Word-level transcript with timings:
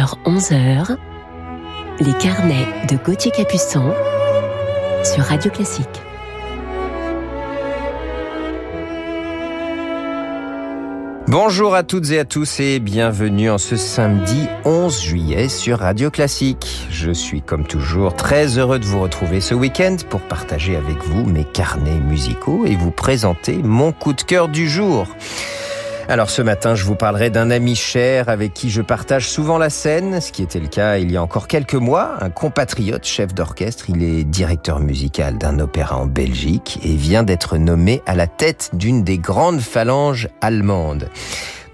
10h, 0.00 0.14
11h, 0.24 0.96
les 2.00 2.12
carnets 2.14 2.66
de 2.88 2.96
Gauthier 2.96 3.30
Capuçon 3.30 3.92
sur 5.04 5.24
Radio 5.24 5.50
Classique. 5.50 5.86
Bonjour 11.28 11.74
à 11.74 11.82
toutes 11.82 12.10
et 12.10 12.18
à 12.18 12.24
tous 12.24 12.60
et 12.60 12.80
bienvenue 12.80 13.50
en 13.50 13.58
ce 13.58 13.76
samedi 13.76 14.48
11 14.64 15.02
juillet 15.02 15.48
sur 15.48 15.80
Radio 15.80 16.10
Classique. 16.10 16.86
Je 16.90 17.10
suis 17.10 17.42
comme 17.42 17.66
toujours 17.66 18.14
très 18.14 18.58
heureux 18.58 18.78
de 18.78 18.86
vous 18.86 19.00
retrouver 19.00 19.40
ce 19.40 19.54
week-end 19.54 19.96
pour 20.08 20.20
partager 20.20 20.76
avec 20.76 20.96
vous 21.04 21.24
mes 21.26 21.44
carnets 21.44 22.00
musicaux 22.00 22.64
et 22.64 22.74
vous 22.74 22.90
présenter 22.90 23.58
mon 23.62 23.92
coup 23.92 24.14
de 24.14 24.22
cœur 24.22 24.48
du 24.48 24.68
jour. 24.68 25.06
Alors 26.10 26.28
ce 26.28 26.42
matin, 26.42 26.74
je 26.74 26.82
vous 26.82 26.96
parlerai 26.96 27.30
d'un 27.30 27.52
ami 27.52 27.76
cher 27.76 28.28
avec 28.28 28.52
qui 28.52 28.68
je 28.68 28.82
partage 28.82 29.28
souvent 29.28 29.58
la 29.58 29.70
scène, 29.70 30.20
ce 30.20 30.32
qui 30.32 30.42
était 30.42 30.58
le 30.58 30.66
cas 30.66 30.98
il 30.98 31.12
y 31.12 31.16
a 31.16 31.22
encore 31.22 31.46
quelques 31.46 31.76
mois, 31.76 32.16
un 32.20 32.30
compatriote 32.30 33.06
chef 33.06 33.32
d'orchestre, 33.32 33.90
il 33.90 34.02
est 34.02 34.24
directeur 34.24 34.80
musical 34.80 35.38
d'un 35.38 35.60
opéra 35.60 35.96
en 35.98 36.06
Belgique 36.06 36.80
et 36.82 36.96
vient 36.96 37.22
d'être 37.22 37.58
nommé 37.58 38.02
à 38.06 38.16
la 38.16 38.26
tête 38.26 38.70
d'une 38.72 39.04
des 39.04 39.18
grandes 39.18 39.60
phalanges 39.60 40.28
allemandes. 40.40 41.08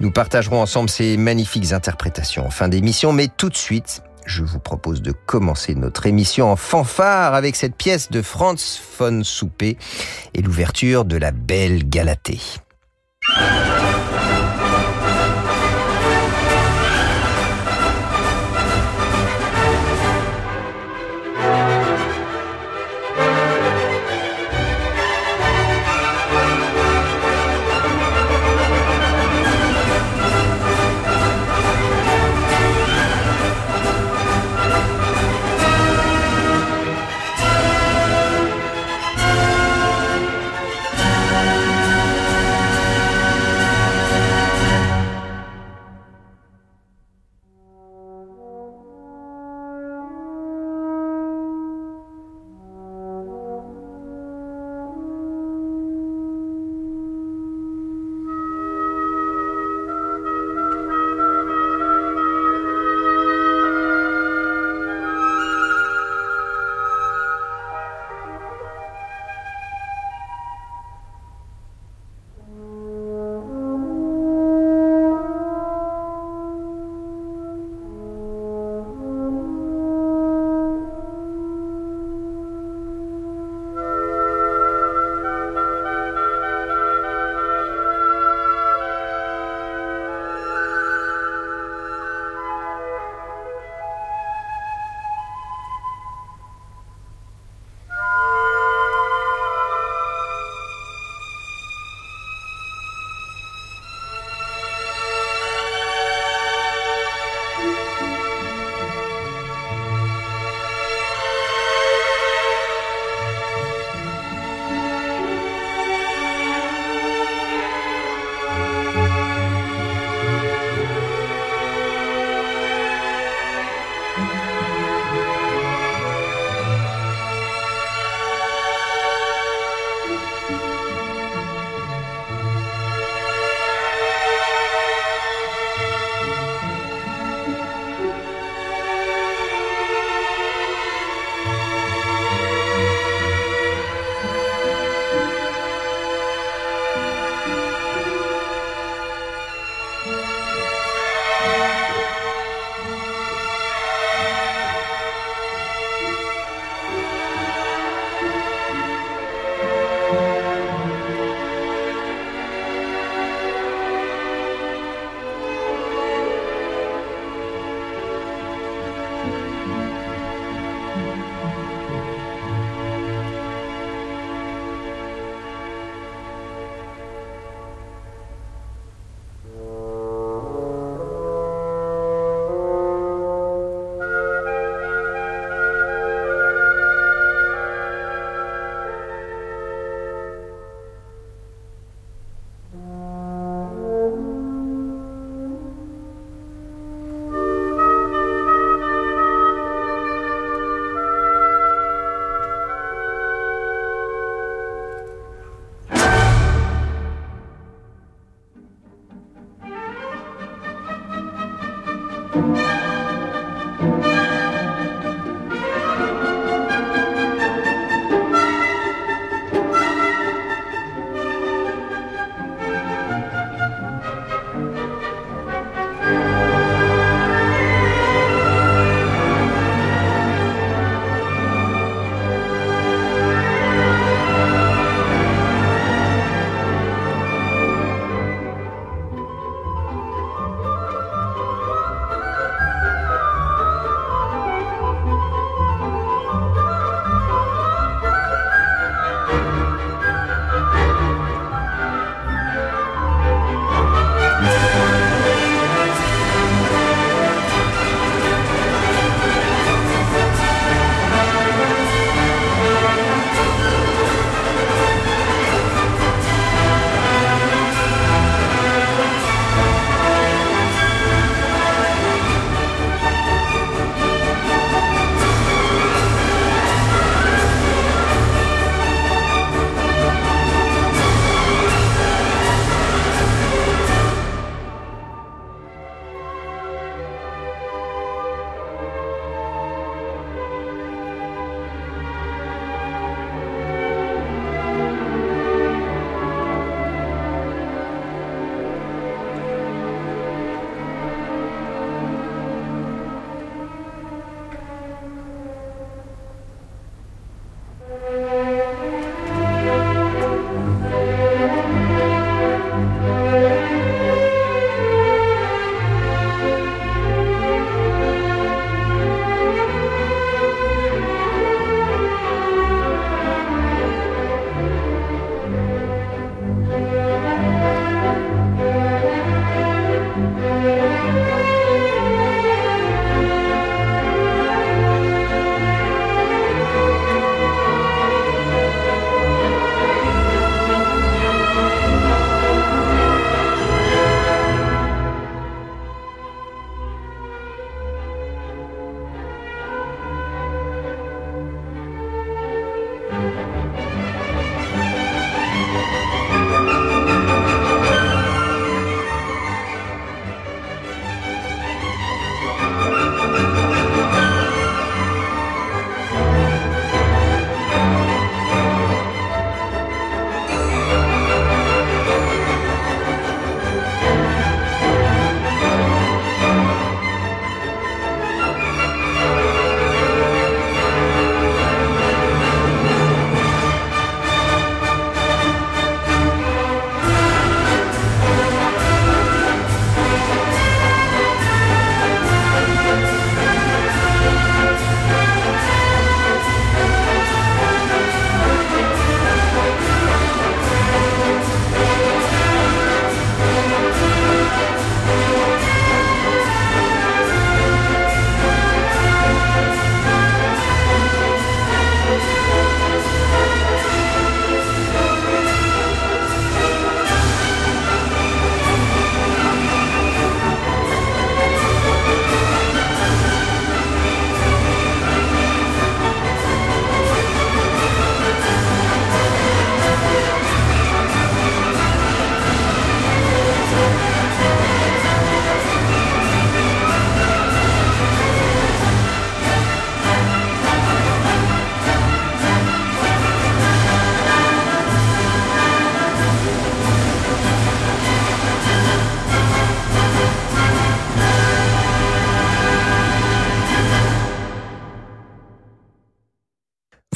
Nous 0.01 0.11
partagerons 0.11 0.61
ensemble 0.61 0.91
ces 0.91 1.17
magnifiques 1.17 1.73
interprétations 1.73 2.45
en 2.45 2.51
fin 2.51 2.69
d'émission, 2.69 3.15
mais 3.15 3.29
tout 3.35 3.49
de 3.49 3.57
suite, 3.57 4.03
je 4.27 4.45
vous 4.45 4.61
propose 4.61 5.01
de 5.01 5.13
commencer 5.13 5.75
notre 5.75 6.05
émission 6.05 6.53
en 6.53 6.57
fanfare 6.57 7.33
avec 7.33 7.57
cette 7.57 7.75
pièce 7.75 8.11
de 8.11 8.21
Franz 8.21 8.83
von 8.99 9.25
Souper 9.25 9.79
et 10.35 10.43
l'ouverture 10.43 11.07
de 11.07 11.17
la 11.17 11.31
Belle 11.33 11.89
Galatée. 11.89 12.43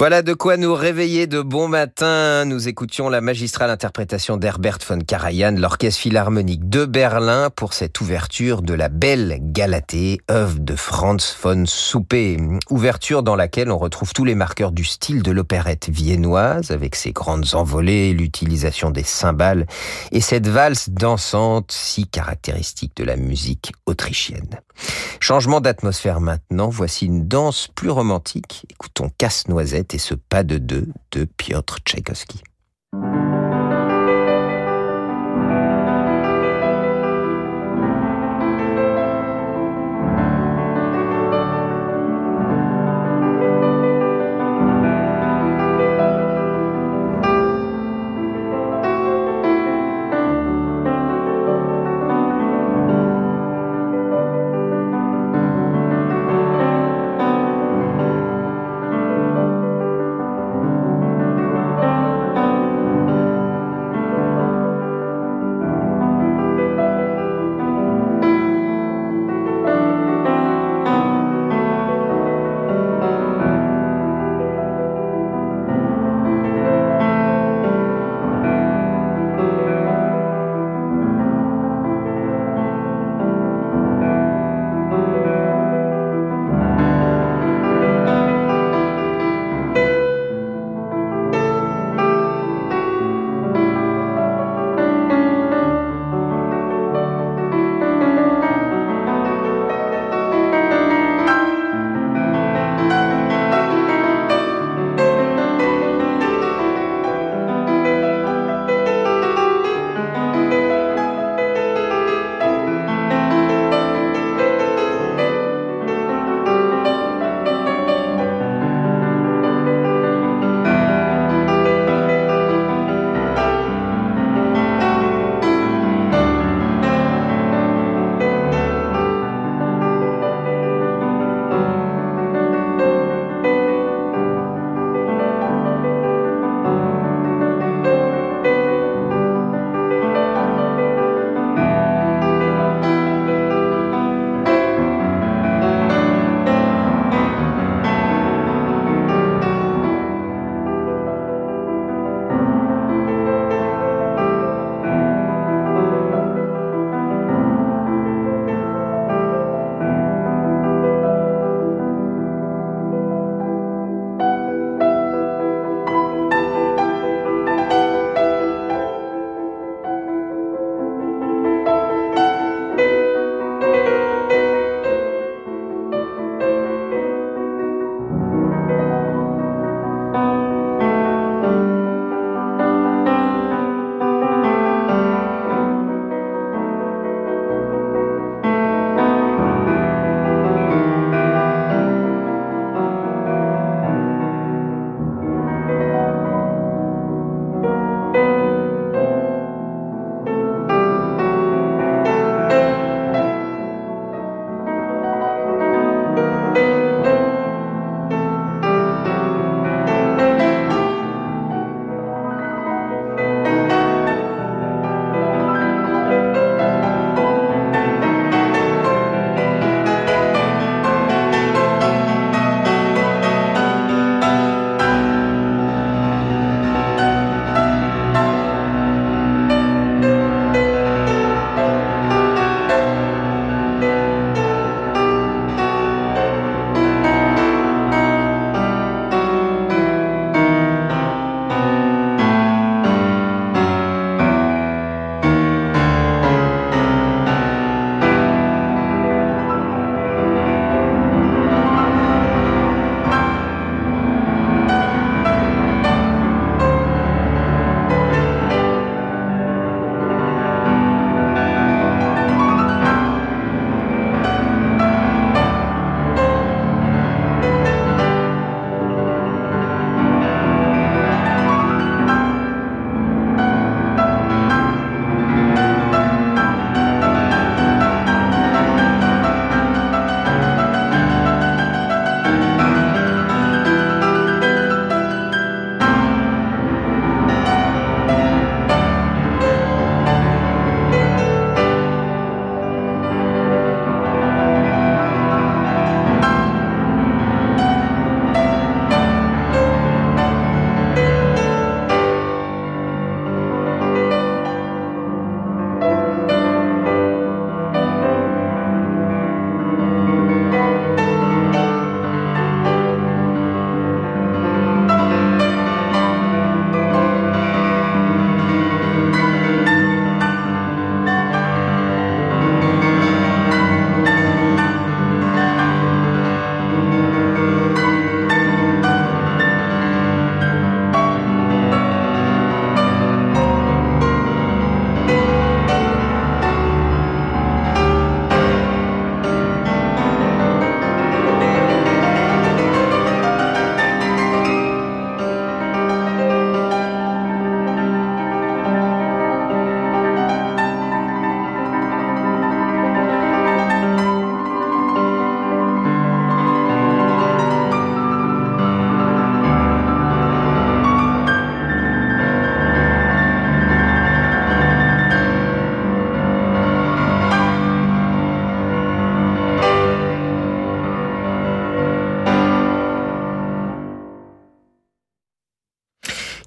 Voilà 0.01 0.23
de 0.23 0.33
quoi 0.33 0.57
nous 0.57 0.73
réveiller 0.73 1.27
de 1.27 1.43
bon 1.43 1.69
matin. 1.69 2.47
Nous 2.47 2.69
écoutions 2.69 3.11
la 3.11 3.21
magistrale 3.21 3.69
interprétation 3.69 4.39
d'Herbert 4.39 4.79
von 4.89 4.99
Karajan, 5.01 5.57
l'Orchestre 5.59 6.01
Philharmonique 6.01 6.71
de 6.71 6.87
Berlin, 6.87 7.51
pour 7.55 7.75
cette 7.75 8.01
ouverture 8.01 8.63
de 8.63 8.73
la 8.73 8.89
Belle 8.89 9.37
Galatée, 9.43 10.23
œuvre 10.31 10.59
de 10.59 10.75
Franz 10.75 11.37
von 11.43 11.67
Soupe. 11.67 12.15
Ouverture 12.71 13.23
dans 13.23 13.37
laquelle 13.37 13.71
on 13.71 13.77
retrouve 13.77 14.15
tous 14.15 14.25
les 14.25 14.35
marqueurs 14.35 14.73
du 14.73 14.85
style 14.85 15.23
de 15.23 15.33
l'opérette 15.33 15.91
viennoise, 15.91 16.71
avec 16.71 16.95
ses 16.95 17.13
grandes 17.13 17.55
envolées, 17.55 18.15
l'utilisation 18.15 18.91
des 18.91 19.05
cymbales 19.05 19.67
et 20.13 20.23
cette 20.23 20.49
valse 20.49 20.89
dansante 20.89 21.73
si 21.73 22.07
caractéristique 22.07 22.97
de 22.97 23.05
la 23.05 23.17
musique 23.17 23.73
autrichienne. 23.85 24.61
Changement 25.21 25.61
d'atmosphère 25.61 26.21
maintenant, 26.21 26.71
voici 26.71 27.05
une 27.05 27.29
danse 27.29 27.69
plus 27.75 27.91
romantique. 27.91 28.65
Écoutons 28.71 29.11
Casse-Noisette 29.19 29.90
et 29.95 29.99
ce 29.99 30.15
pas 30.15 30.43
de 30.43 30.59
deux 30.59 30.89
de 31.13 31.25
Piotr 31.25 31.79
Tchaïkovski. 31.85 32.43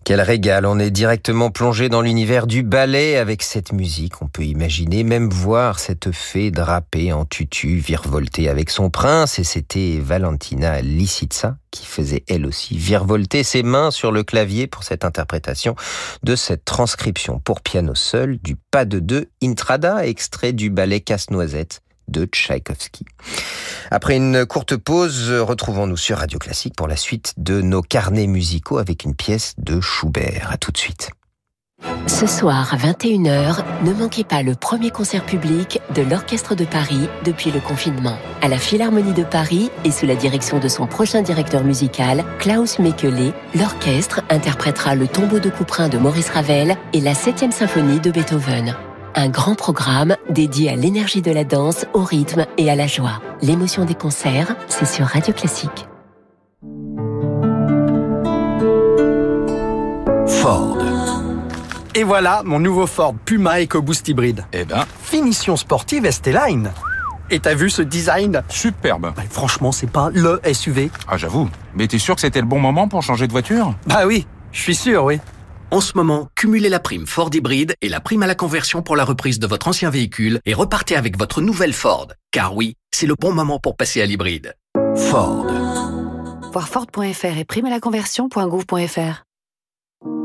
Quel 0.05 0.19
régal, 0.19 0.65
on 0.65 0.79
est 0.79 0.91
directement 0.91 1.49
plongé 1.49 1.87
dans 1.87 2.01
l'univers 2.01 2.45
du 2.45 2.61
ballet 2.61 3.15
avec 3.15 3.41
cette 3.41 3.71
musique. 3.71 4.21
On 4.21 4.27
peut 4.27 4.43
imaginer, 4.43 5.05
même 5.05 5.29
voir 5.29 5.79
cette 5.79 6.11
fée 6.11 6.51
drapée 6.51 7.13
en 7.13 7.23
tutu 7.23 7.77
virevolter 7.77 8.49
avec 8.49 8.69
son 8.69 8.89
prince 8.89 9.39
et 9.39 9.45
c'était 9.45 9.99
Valentina 10.03 10.81
Lisitsa 10.81 11.55
qui 11.71 11.85
faisait 11.85 12.23
elle 12.27 12.45
aussi 12.45 12.77
virevolter 12.77 13.43
ses 13.43 13.63
mains 13.63 13.91
sur 13.91 14.11
le 14.11 14.23
clavier 14.23 14.67
pour 14.67 14.83
cette 14.83 15.05
interprétation 15.05 15.75
de 16.21 16.35
cette 16.35 16.65
transcription 16.65 17.39
pour 17.39 17.61
piano 17.61 17.95
seul 17.95 18.37
du 18.39 18.57
pas 18.71 18.85
de 18.85 18.99
deux 18.99 19.29
Intrada, 19.41 20.05
extrait 20.05 20.53
du 20.53 20.69
ballet 20.69 20.99
Casse-Noisette 20.99 21.81
de 22.07 22.25
Tchaïkovski. 22.25 23.05
Après 23.91 24.15
une 24.15 24.45
courte 24.45 24.75
pause, 24.75 25.31
retrouvons-nous 25.31 25.97
sur 25.97 26.17
Radio 26.17 26.39
Classique 26.39 26.75
pour 26.75 26.87
la 26.87 26.97
suite 26.97 27.33
de 27.37 27.61
nos 27.61 27.81
carnets 27.81 28.27
musicaux 28.27 28.77
avec 28.77 29.03
une 29.03 29.15
pièce 29.15 29.53
de 29.57 29.81
Schubert. 29.81 30.49
À 30.51 30.57
tout 30.57 30.71
de 30.71 30.77
suite. 30.77 31.11
Ce 32.07 32.27
soir 32.27 32.73
à 32.73 32.77
21h, 32.77 33.63
ne 33.83 33.93
manquez 33.93 34.23
pas 34.23 34.43
le 34.43 34.55
premier 34.55 34.91
concert 34.91 35.25
public 35.25 35.79
de 35.95 36.01
l'Orchestre 36.01 36.55
de 36.55 36.65
Paris 36.65 37.09
depuis 37.23 37.51
le 37.51 37.59
confinement. 37.59 38.17
À 38.41 38.47
la 38.47 38.57
Philharmonie 38.57 39.13
de 39.13 39.23
Paris 39.23 39.69
et 39.83 39.91
sous 39.91 40.05
la 40.05 40.15
direction 40.15 40.59
de 40.59 40.67
son 40.67 40.85
prochain 40.85 41.21
directeur 41.21 41.63
musical, 41.63 42.23
Klaus 42.39 42.79
Mekele, 42.79 43.33
l'orchestre 43.55 44.21
interprétera 44.29 44.95
le 44.95 45.07
tombeau 45.07 45.39
de 45.39 45.49
Couperin 45.49 45.89
de 45.89 45.97
Maurice 45.97 46.29
Ravel 46.29 46.77
et 46.93 47.01
la 47.01 47.13
7e 47.13 47.51
symphonie 47.51 47.99
de 47.99 48.11
Beethoven. 48.11 48.75
Un 49.15 49.29
grand 49.29 49.55
programme 49.55 50.15
dédié 50.29 50.69
à 50.71 50.75
l'énergie 50.75 51.21
de 51.21 51.31
la 51.31 51.43
danse, 51.43 51.85
au 51.93 52.03
rythme 52.03 52.45
et 52.57 52.69
à 52.71 52.75
la 52.75 52.87
joie. 52.87 53.21
L'émotion 53.41 53.85
des 53.85 53.93
concerts, 53.95 54.55
c'est 54.67 54.87
sur 54.87 55.05
Radio 55.05 55.33
Classique. 55.33 55.87
Ford. 60.27 60.77
Et 61.95 62.03
voilà 62.03 62.41
mon 62.43 62.59
nouveau 62.59 62.87
Ford 62.87 63.13
Puma 63.25 63.61
EcoBoost 63.61 64.07
hybride. 64.07 64.45
Eh 64.51 64.65
ben, 64.65 64.85
Finition 65.03 65.55
sportive 65.57 66.09
ST-Line. 66.09 66.71
Et 67.29 67.39
t'as 67.39 67.53
vu 67.53 67.69
ce 67.69 67.81
design? 67.83 68.41
Superbe. 68.49 69.13
Bah, 69.15 69.23
Franchement, 69.29 69.71
c'est 69.71 69.89
pas 69.89 70.09
le 70.11 70.41
SUV. 70.51 70.89
Ah, 71.07 71.17
j'avoue. 71.17 71.49
Mais 71.75 71.87
t'es 71.87 71.99
sûr 71.99 72.15
que 72.15 72.21
c'était 72.21 72.41
le 72.41 72.47
bon 72.47 72.59
moment 72.59 72.87
pour 72.87 73.03
changer 73.03 73.27
de 73.27 73.31
voiture? 73.31 73.75
Bah 73.85 74.05
oui, 74.07 74.25
je 74.51 74.59
suis 74.59 74.75
sûr, 74.75 75.03
oui. 75.05 75.19
En 75.73 75.81
ce 75.81 75.93
moment, 75.95 76.29
cumulez 76.35 76.69
la 76.69 76.79
prime 76.79 77.07
Ford 77.07 77.31
hybride 77.33 77.73
et 77.81 77.89
la 77.89 77.99
prime 77.99 78.21
à 78.21 78.27
la 78.27 78.35
conversion 78.35 78.83
pour 78.83 78.95
la 78.95 79.03
reprise 79.03 79.39
de 79.39 79.47
votre 79.47 79.67
ancien 79.67 79.89
véhicule 79.89 80.39
et 80.45 80.53
repartez 80.53 80.95
avec 80.95 81.17
votre 81.17 81.41
nouvelle 81.41 81.73
Ford. 81.73 82.09
Car 82.29 82.55
oui, 82.55 82.75
c'est 82.91 83.07
le 83.07 83.15
bon 83.15 83.33
moment 83.33 83.57
pour 83.57 83.75
passer 83.75 83.99
à 83.99 84.05
l'hybride. 84.05 84.53
Ford. 84.95 85.47
Voir 86.51 86.67
Ford.fr 86.67 87.37
et 87.39 87.43
prime 87.43 87.65
à 87.65 87.71
la 87.71 87.79
conversion.gouv.fr. 87.79 89.23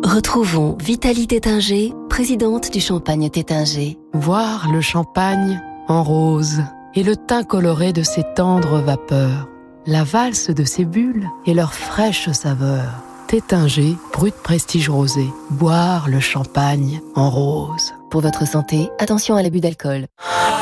Retrouvons 0.04 0.76
Vitalie 0.82 1.26
Tétinger, 1.26 1.94
présidente 2.10 2.70
du 2.70 2.80
Champagne 2.80 3.30
Tétinger. 3.30 3.96
Voir 4.12 4.70
le 4.70 4.82
champagne 4.82 5.62
en 5.88 6.02
rose 6.02 6.60
et 6.94 7.02
le 7.02 7.16
teint 7.16 7.44
coloré 7.44 7.94
de 7.94 8.02
ses 8.02 8.24
tendres 8.36 8.80
vapeurs, 8.80 9.48
la 9.86 10.04
valse 10.04 10.50
de 10.50 10.64
ses 10.64 10.84
bulles 10.84 11.26
et 11.46 11.54
leur 11.54 11.72
fraîche 11.72 12.30
saveur. 12.32 13.07
Tétinger, 13.28 13.94
brut 14.10 14.34
prestige 14.34 14.88
rosé. 14.88 15.26
Boire 15.50 16.08
le 16.08 16.18
champagne 16.18 17.02
en 17.14 17.28
rose. 17.28 17.92
Pour 18.10 18.22
votre 18.22 18.48
santé, 18.48 18.88
attention 18.98 19.36
à 19.36 19.42
l'abus 19.42 19.60
d'alcool. 19.60 20.06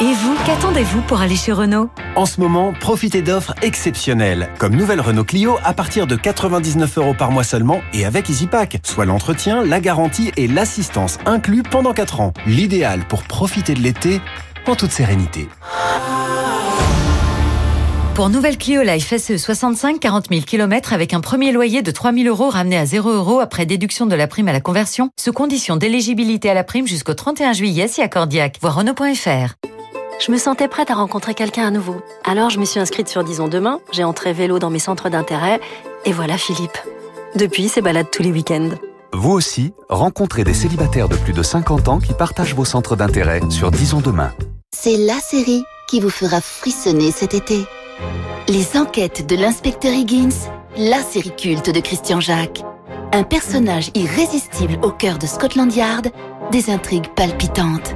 Et 0.01 0.13
vous, 0.13 0.35
qu'attendez-vous 0.45 1.01
pour 1.03 1.21
aller 1.21 1.37
chez 1.37 1.53
Renault? 1.53 1.91
En 2.17 2.27
ce 2.27 2.41
moment, 2.41 2.73
profitez 2.81 3.23
d'offres 3.23 3.55
exceptionnelles, 3.63 4.49
comme 4.59 4.75
nouvelle 4.75 5.01
Renault 5.01 5.23
Clio 5.23 5.59
à 5.63 5.75
partir 5.75 6.09
de 6.09 6.17
99 6.17 6.99
euros 6.99 7.15
par 7.15 7.31
mois 7.31 7.45
seulement 7.45 7.83
et 7.95 8.05
avec 8.05 8.29
EasyPack, 8.29 8.81
soit 8.83 9.05
l'entretien, 9.05 9.63
la 9.65 9.79
garantie 9.79 10.33
et 10.37 10.49
l'assistance 10.49 11.19
inclus 11.25 11.63
pendant 11.63 11.93
4 11.93 12.21
ans. 12.21 12.33
L'idéal 12.49 13.07
pour 13.07 13.23
profiter 13.23 13.75
de 13.75 13.81
l'été 13.81 14.21
en 14.67 14.75
toute 14.75 14.91
sérénité. 14.91 15.49
Pour 18.17 18.31
nouvelle 18.31 18.57
Clio 18.57 18.81
Life 18.81 19.15
SE 19.15 19.37
65, 19.37 20.01
40 20.01 20.29
000 20.31 20.41
km 20.41 20.95
avec 20.95 21.13
un 21.13 21.21
premier 21.21 21.53
loyer 21.53 21.83
de 21.83 21.91
3 21.91 22.15
000 22.15 22.29
euros 22.29 22.49
ramené 22.49 22.79
à 22.79 22.87
0 22.87 23.11
euros 23.11 23.41
après 23.41 23.67
déduction 23.67 24.07
de 24.07 24.15
la 24.15 24.27
prime 24.27 24.49
à 24.49 24.55
la 24.55 24.63
conversion, 24.63 25.11
sous 25.21 25.35
condition 25.35 25.77
d'éligibilité 25.77 26.49
à 26.49 26.55
la 26.55 26.65
prime 26.65 26.87
jusqu'au 26.87 27.13
31 27.13 27.53
juillet 27.53 27.89
si 27.89 28.01
accordiaque. 28.01 28.57
Voir 28.63 28.77
Renault.fr. 28.77 29.57
Je 30.19 30.33
me 30.33 30.39
sentais 30.39 30.67
prête 30.67 30.91
à 30.91 30.95
rencontrer 30.95 31.35
quelqu'un 31.35 31.67
à 31.67 31.71
nouveau. 31.71 32.01
Alors 32.25 32.49
je 32.49 32.59
me 32.59 32.65
suis 32.65 32.81
inscrite 32.81 33.09
sur 33.11 33.23
Disons 33.23 33.49
Demain, 33.49 33.81
j'ai 33.93 34.03
entré 34.03 34.33
vélo 34.33 34.59
dans 34.59 34.71
mes 34.71 34.79
centres 34.79 35.11
d'intérêt, 35.11 35.61
et 36.07 36.13
voilà 36.13 36.39
Philippe. 36.39 36.79
Depuis, 37.35 37.69
c'est 37.69 37.83
balade 37.83 38.07
tous 38.11 38.23
les 38.23 38.33
week-ends. 38.33 38.71
Vous 39.13 39.33
aussi, 39.33 39.75
rencontrez 39.91 40.43
des 40.43 40.55
célibataires 40.55 41.11
de 41.11 41.17
plus 41.17 41.35
de 41.35 41.43
50 41.43 41.89
ans 41.89 41.99
qui 41.99 42.15
partagent 42.15 42.55
vos 42.55 42.65
centres 42.65 42.97
d'intérêt 42.97 43.43
sur 43.51 43.71
Disons 43.71 44.01
Demain. 44.01 44.33
C'est 44.75 44.97
la 44.97 45.21
série 45.21 45.65
qui 45.87 46.01
vous 46.01 46.09
fera 46.09 46.41
frissonner 46.41 47.11
cet 47.11 47.35
été. 47.35 47.67
Les 48.49 48.77
enquêtes 48.77 49.27
de 49.27 49.37
l'inspecteur 49.37 49.93
Higgins, 49.93 50.51
la 50.77 51.03
série 51.03 51.35
culte 51.35 51.71
de 51.71 51.81
Christian 51.81 52.21
Jacques. 52.21 52.63
Un 53.13 53.23
personnage 53.23 53.91
irrésistible 53.95 54.79
au 54.83 54.91
cœur 54.91 55.19
de 55.19 55.27
Scotland 55.27 55.75
Yard, 55.75 56.09
des 56.53 56.71
intrigues 56.71 57.09
palpitantes. 57.15 57.95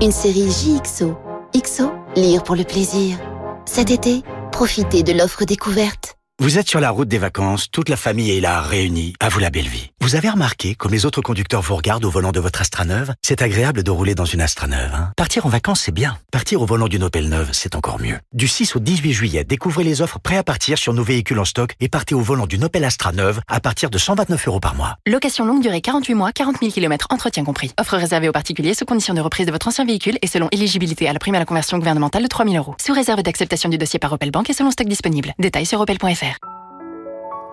Une 0.00 0.12
série 0.12 0.48
JXO. 0.50 1.16
XO, 1.54 1.90
lire 2.16 2.42
pour 2.42 2.56
le 2.56 2.64
plaisir. 2.64 3.18
Cet 3.66 3.90
été, 3.90 4.22
profitez 4.52 5.02
de 5.02 5.12
l'offre 5.12 5.44
découverte. 5.44 6.16
Vous 6.42 6.56
êtes 6.56 6.70
sur 6.70 6.80
la 6.80 6.88
route 6.88 7.06
des 7.06 7.18
vacances, 7.18 7.70
toute 7.70 7.90
la 7.90 7.98
famille 7.98 8.30
est 8.30 8.40
là, 8.40 8.62
réunie, 8.62 9.12
à 9.20 9.28
vous 9.28 9.40
la 9.40 9.50
belle 9.50 9.68
vie. 9.68 9.90
Vous 10.00 10.16
avez 10.16 10.30
remarqué, 10.30 10.74
comme 10.74 10.90
les 10.90 11.04
autres 11.04 11.20
conducteurs 11.20 11.60
vous 11.60 11.76
regardent 11.76 12.06
au 12.06 12.10
volant 12.10 12.32
de 12.32 12.40
votre 12.40 12.62
Astra 12.62 12.86
neuve, 12.86 13.12
c'est 13.20 13.42
agréable 13.42 13.82
de 13.82 13.90
rouler 13.90 14.14
dans 14.14 14.24
une 14.24 14.40
Astra 14.40 14.66
neuve. 14.66 14.90
Hein 14.94 15.12
Partir 15.18 15.44
en 15.44 15.50
vacances, 15.50 15.82
c'est 15.82 15.92
bien. 15.92 16.16
Partir 16.32 16.62
au 16.62 16.64
volant 16.64 16.88
d'une 16.88 17.02
Opel 17.02 17.28
neuve, 17.28 17.50
c'est 17.52 17.74
encore 17.74 18.00
mieux. 18.00 18.18
Du 18.32 18.48
6 18.48 18.74
au 18.74 18.78
18 18.78 19.12
juillet, 19.12 19.44
découvrez 19.44 19.84
les 19.84 20.00
offres 20.00 20.18
prêts 20.18 20.38
à 20.38 20.42
partir 20.42 20.78
sur 20.78 20.94
nos 20.94 21.02
véhicules 21.02 21.38
en 21.38 21.44
stock 21.44 21.74
et 21.78 21.90
partez 21.90 22.14
au 22.14 22.22
volant 22.22 22.46
d'une 22.46 22.64
Opel 22.64 22.84
Astra 22.84 23.12
neuve 23.12 23.42
à 23.46 23.60
partir 23.60 23.90
de 23.90 23.98
129 23.98 24.48
euros 24.48 24.60
par 24.60 24.74
mois. 24.74 24.96
Location 25.06 25.44
longue 25.44 25.60
durée 25.60 25.82
48 25.82 26.14
mois, 26.14 26.32
40 26.32 26.56
000 26.60 26.72
km, 26.72 27.08
entretien 27.10 27.44
compris. 27.44 27.74
Offre 27.78 27.98
réservée 27.98 28.30
aux 28.30 28.32
particuliers 28.32 28.72
sous 28.72 28.86
condition 28.86 29.12
de 29.12 29.20
reprise 29.20 29.44
de 29.44 29.52
votre 29.52 29.68
ancien 29.68 29.84
véhicule 29.84 30.16
et 30.22 30.26
selon 30.26 30.48
éligibilité 30.52 31.06
à 31.06 31.12
la 31.12 31.18
prime 31.18 31.34
à 31.34 31.38
la 31.38 31.44
conversion 31.44 31.76
gouvernementale 31.76 32.22
de 32.22 32.28
3 32.28 32.46
000 32.46 32.56
euros. 32.56 32.76
Sous 32.80 32.94
réserve 32.94 33.22
d'acceptation 33.22 33.68
du 33.68 33.76
dossier 33.76 33.98
par 33.98 34.10
Opel 34.14 34.30
Bank 34.30 34.48
et 34.48 34.54
selon 34.54 34.70
stock 34.70 34.88
disponible. 34.88 35.34
Détails 35.38 35.66
sur 35.66 35.78
opel.fr. 35.78 36.29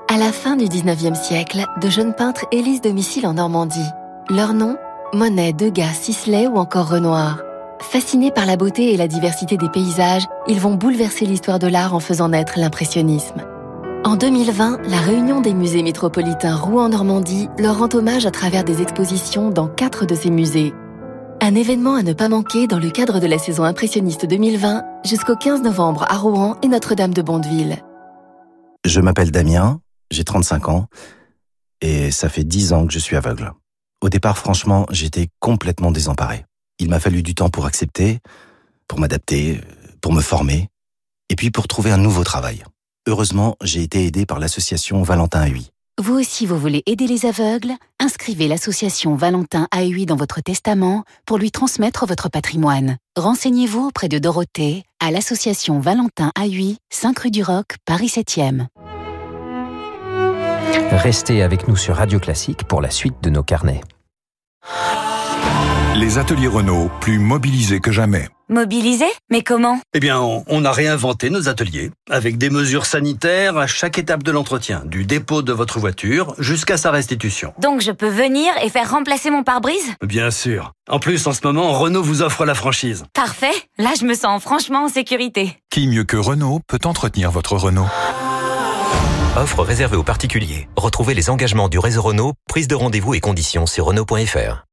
À 0.09 0.17
la 0.17 0.31
fin 0.31 0.55
du 0.55 0.65
19e 0.65 1.15
siècle, 1.15 1.65
de 1.81 1.89
jeunes 1.89 2.13
peintres 2.13 2.45
élisent 2.51 2.81
domicile 2.81 3.27
en 3.27 3.33
Normandie. 3.33 3.89
Leur 4.29 4.53
nom 4.53 4.77
Monet, 5.13 5.53
Degas, 5.53 5.93
Sisley 6.01 6.47
ou 6.47 6.57
encore 6.57 6.89
Renoir. 6.89 7.39
Fascinés 7.79 8.31
par 8.31 8.45
la 8.45 8.57
beauté 8.57 8.93
et 8.93 8.97
la 8.97 9.07
diversité 9.07 9.55
des 9.57 9.69
paysages, 9.69 10.25
ils 10.47 10.59
vont 10.59 10.75
bouleverser 10.75 11.25
l'histoire 11.25 11.59
de 11.59 11.67
l'art 11.67 11.93
en 11.93 11.99
faisant 11.99 12.29
naître 12.29 12.53
l'impressionnisme. 12.57 13.43
En 14.03 14.15
2020, 14.15 14.79
la 14.89 14.97
réunion 14.97 15.41
des 15.41 15.53
musées 15.53 15.83
métropolitains 15.83 16.55
Rouen-Normandie 16.55 17.49
leur 17.59 17.79
rend 17.79 17.89
hommage 17.93 18.25
à 18.25 18.31
travers 18.31 18.63
des 18.63 18.81
expositions 18.81 19.49
dans 19.49 19.67
quatre 19.67 20.05
de 20.05 20.15
ces 20.15 20.29
musées. 20.29 20.73
Un 21.41 21.55
événement 21.55 21.95
à 21.95 22.03
ne 22.03 22.13
pas 22.13 22.29
manquer 22.29 22.67
dans 22.67 22.79
le 22.79 22.89
cadre 22.89 23.19
de 23.19 23.27
la 23.27 23.37
saison 23.37 23.63
impressionniste 23.63 24.25
2020 24.25 24.83
jusqu'au 25.05 25.35
15 25.35 25.61
novembre 25.61 26.05
à 26.09 26.17
Rouen 26.17 26.55
et 26.63 26.67
Notre-Dame 26.67 27.13
de 27.13 27.21
Bondeville. 27.21 27.77
Je 28.85 29.01
m'appelle 29.01 29.31
Damien, 29.31 29.81
j'ai 30.11 30.23
35 30.23 30.69
ans 30.69 30.87
et 31.81 32.11
ça 32.11 32.29
fait 32.29 32.43
10 32.43 32.73
ans 32.73 32.87
que 32.87 32.93
je 32.93 32.99
suis 32.99 33.15
aveugle. 33.15 33.51
Au 34.01 34.09
départ, 34.09 34.37
franchement, 34.37 34.85
j'étais 34.91 35.27
complètement 35.39 35.91
désemparé. 35.91 36.45
Il 36.79 36.89
m'a 36.89 36.99
fallu 36.99 37.23
du 37.23 37.33
temps 37.33 37.49
pour 37.49 37.65
accepter, 37.65 38.19
pour 38.87 38.99
m'adapter, 38.99 39.61
pour 40.01 40.13
me 40.13 40.21
former, 40.21 40.69
et 41.29 41.35
puis 41.35 41.51
pour 41.51 41.67
trouver 41.67 41.91
un 41.91 41.97
nouveau 41.97 42.23
travail. 42.23 42.63
Heureusement, 43.07 43.55
j'ai 43.63 43.83
été 43.83 44.05
aidé 44.05 44.25
par 44.25 44.39
l'association 44.39 45.01
Valentin 45.01 45.47
AUI. 45.47 45.71
Vous 45.99 46.13
aussi, 46.13 46.45
vous 46.45 46.59
voulez 46.59 46.83
aider 46.85 47.07
les 47.07 47.25
aveugles? 47.25 47.73
Inscrivez 47.99 48.47
l'association 48.47 49.15
Valentin 49.15 49.67
AUI 49.75 50.05
dans 50.05 50.15
votre 50.15 50.41
testament 50.41 51.03
pour 51.25 51.39
lui 51.39 51.49
transmettre 51.49 52.05
votre 52.05 52.29
patrimoine. 52.29 52.97
Renseignez-vous 53.15 53.87
auprès 53.87 54.07
de 54.07 54.19
Dorothée 54.19 54.83
à 54.99 55.09
l'association 55.09 55.79
Valentin 55.79 56.31
AUI, 56.39 56.77
5 56.91 57.17
rue 57.17 57.31
du 57.31 57.41
Roc, 57.41 57.77
Paris 57.83 58.11
7e. 58.15 58.67
Restez 60.91 61.41
avec 61.41 61.67
nous 61.67 61.75
sur 61.75 61.95
Radio 61.95 62.19
Classique 62.19 62.65
pour 62.65 62.79
la 62.79 62.91
suite 62.91 63.23
de 63.23 63.31
nos 63.31 63.43
carnets. 63.43 63.81
Les 65.95 66.19
ateliers 66.19 66.47
Renault, 66.47 66.91
plus 67.01 67.17
mobilisés 67.17 67.79
que 67.79 67.91
jamais. 67.91 68.29
Mobilisés 68.49 69.05
Mais 69.29 69.41
comment? 69.41 69.79
Eh 69.93 69.99
bien, 69.99 70.21
on, 70.21 70.45
on, 70.47 70.63
a 70.63 70.71
réinventé 70.71 71.29
nos 71.29 71.49
ateliers, 71.49 71.91
avec 72.09 72.37
des 72.37 72.49
mesures 72.49 72.85
sanitaires 72.85 73.57
à 73.57 73.67
chaque 73.67 73.97
étape 73.97 74.23
de 74.23 74.31
l'entretien, 74.31 74.83
du 74.85 75.05
dépôt 75.05 75.41
de 75.41 75.51
votre 75.51 75.79
voiture 75.79 76.33
jusqu'à 76.39 76.77
sa 76.77 76.91
restitution. 76.91 77.53
Donc 77.59 77.81
je 77.81 77.91
peux 77.91 78.07
venir 78.07 78.53
et 78.63 78.69
faire 78.69 78.89
remplacer 78.89 79.31
mon 79.31 79.43
pare-brise? 79.43 79.93
Bien 80.01 80.31
sûr. 80.31 80.71
En 80.89 80.99
plus, 80.99 81.27
en 81.27 81.33
ce 81.33 81.41
moment, 81.43 81.73
Renault 81.73 82.03
vous 82.03 82.21
offre 82.21 82.45
la 82.45 82.55
franchise. 82.55 83.03
Parfait. 83.13 83.51
Là, 83.77 83.91
je 83.99 84.05
me 84.05 84.13
sens 84.13 84.41
franchement 84.41 84.85
en 84.85 84.89
sécurité. 84.89 85.57
Qui 85.69 85.87
mieux 85.87 86.05
que 86.05 86.17
Renault 86.17 86.61
peut 86.67 86.79
entretenir 86.85 87.31
votre 87.31 87.57
Renault? 87.57 87.87
Offre 89.35 89.63
réservée 89.63 89.97
aux 89.97 90.03
particuliers. 90.03 90.69
Retrouvez 90.77 91.13
les 91.13 91.29
engagements 91.29 91.67
du 91.67 91.79
réseau 91.79 92.01
Renault, 92.01 92.33
prise 92.47 92.69
de 92.69 92.75
rendez-vous 92.75 93.13
et 93.13 93.19
conditions 93.19 93.65
sur 93.65 93.85
Renault.fr. 93.85 94.63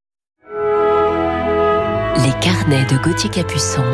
Les 2.23 2.33
carnets 2.41 2.87
de 2.87 2.97
Gauthier 3.03 3.29
Capuçon 3.31 3.85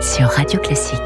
sur 0.00 0.28
Radio 0.28 0.60
Classique. 0.60 1.00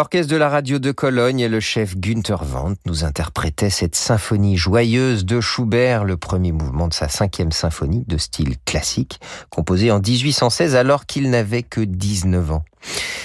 L'orchestre 0.00 0.32
de 0.32 0.38
la 0.38 0.48
radio 0.48 0.78
de 0.78 0.92
Cologne 0.92 1.40
et 1.40 1.48
le 1.50 1.60
chef 1.60 1.94
Günther 1.94 2.40
Wandt 2.40 2.80
nous 2.86 3.04
interprétaient 3.04 3.68
cette 3.68 3.94
symphonie 3.94 4.56
joyeuse 4.56 5.26
de 5.26 5.42
Schubert, 5.42 6.04
le 6.04 6.16
premier 6.16 6.52
mouvement 6.52 6.88
de 6.88 6.94
sa 6.94 7.10
cinquième 7.10 7.52
symphonie 7.52 8.04
de 8.06 8.16
style 8.16 8.54
classique, 8.64 9.20
composée 9.50 9.90
en 9.90 10.00
1816 10.00 10.74
alors 10.74 11.04
qu'il 11.04 11.28
n'avait 11.28 11.62
que 11.62 11.82
19 11.82 12.50
ans. 12.50 12.64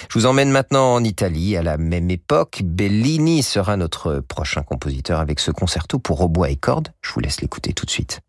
Je 0.10 0.20
vous 0.20 0.26
emmène 0.26 0.52
maintenant 0.52 0.96
en 0.96 1.02
Italie. 1.02 1.56
À 1.56 1.64
la 1.64 1.78
même 1.78 2.12
époque, 2.12 2.60
Bellini 2.62 3.42
sera 3.42 3.78
notre 3.78 4.20
prochain 4.20 4.62
compositeur 4.62 5.22
avec 5.22 5.40
ce 5.40 5.52
concerto 5.52 5.98
pour 5.98 6.20
hautbois 6.20 6.50
et 6.50 6.58
cordes. 6.58 6.90
Je 7.02 7.14
vous 7.14 7.22
laisse 7.22 7.40
l'écouter 7.40 7.72
tout 7.72 7.86
de 7.86 7.92
suite. 7.92 8.20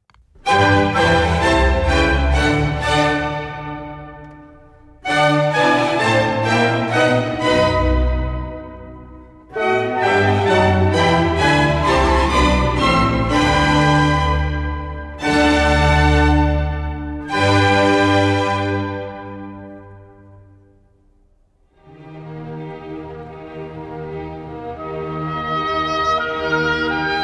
Música 26.48 27.15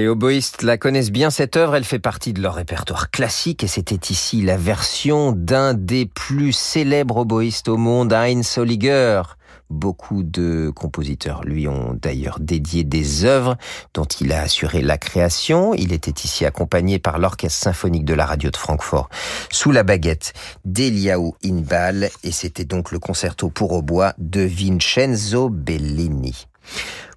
les 0.00 0.08
oboïstes 0.08 0.62
la 0.62 0.78
connaissent 0.78 1.10
bien 1.10 1.28
cette 1.28 1.58
œuvre, 1.58 1.74
elle 1.74 1.84
fait 1.84 1.98
partie 1.98 2.32
de 2.32 2.40
leur 2.40 2.54
répertoire 2.54 3.10
classique 3.10 3.62
et 3.64 3.66
c'était 3.66 4.10
ici 4.10 4.40
la 4.40 4.56
version 4.56 5.32
d'un 5.32 5.74
des 5.74 6.06
plus 6.06 6.54
célèbres 6.54 7.18
oboïstes 7.18 7.68
au 7.68 7.76
monde, 7.76 8.14
Heinz 8.14 8.56
Holliger. 8.56 9.20
Beaucoup 9.68 10.22
de 10.22 10.72
compositeurs 10.74 11.44
lui 11.44 11.68
ont 11.68 11.98
d'ailleurs 12.00 12.40
dédié 12.40 12.82
des 12.82 13.26
œuvres 13.26 13.58
dont 13.92 14.06
il 14.06 14.32
a 14.32 14.40
assuré 14.40 14.80
la 14.80 14.96
création. 14.96 15.74
Il 15.74 15.92
était 15.92 16.24
ici 16.24 16.46
accompagné 16.46 16.98
par 16.98 17.18
l'Orchestre 17.18 17.62
symphonique 17.62 18.06
de 18.06 18.14
la 18.14 18.24
radio 18.24 18.50
de 18.50 18.56
Francfort 18.56 19.10
sous 19.52 19.70
la 19.70 19.82
baguette 19.82 20.32
d'Eliaou 20.64 21.36
Inbal 21.44 22.08
et 22.24 22.32
c'était 22.32 22.64
donc 22.64 22.90
le 22.90 22.98
concerto 22.98 23.50
pour 23.50 23.72
hautbois 23.72 24.14
de 24.16 24.40
Vincenzo 24.40 25.50
Bellini. 25.50 26.46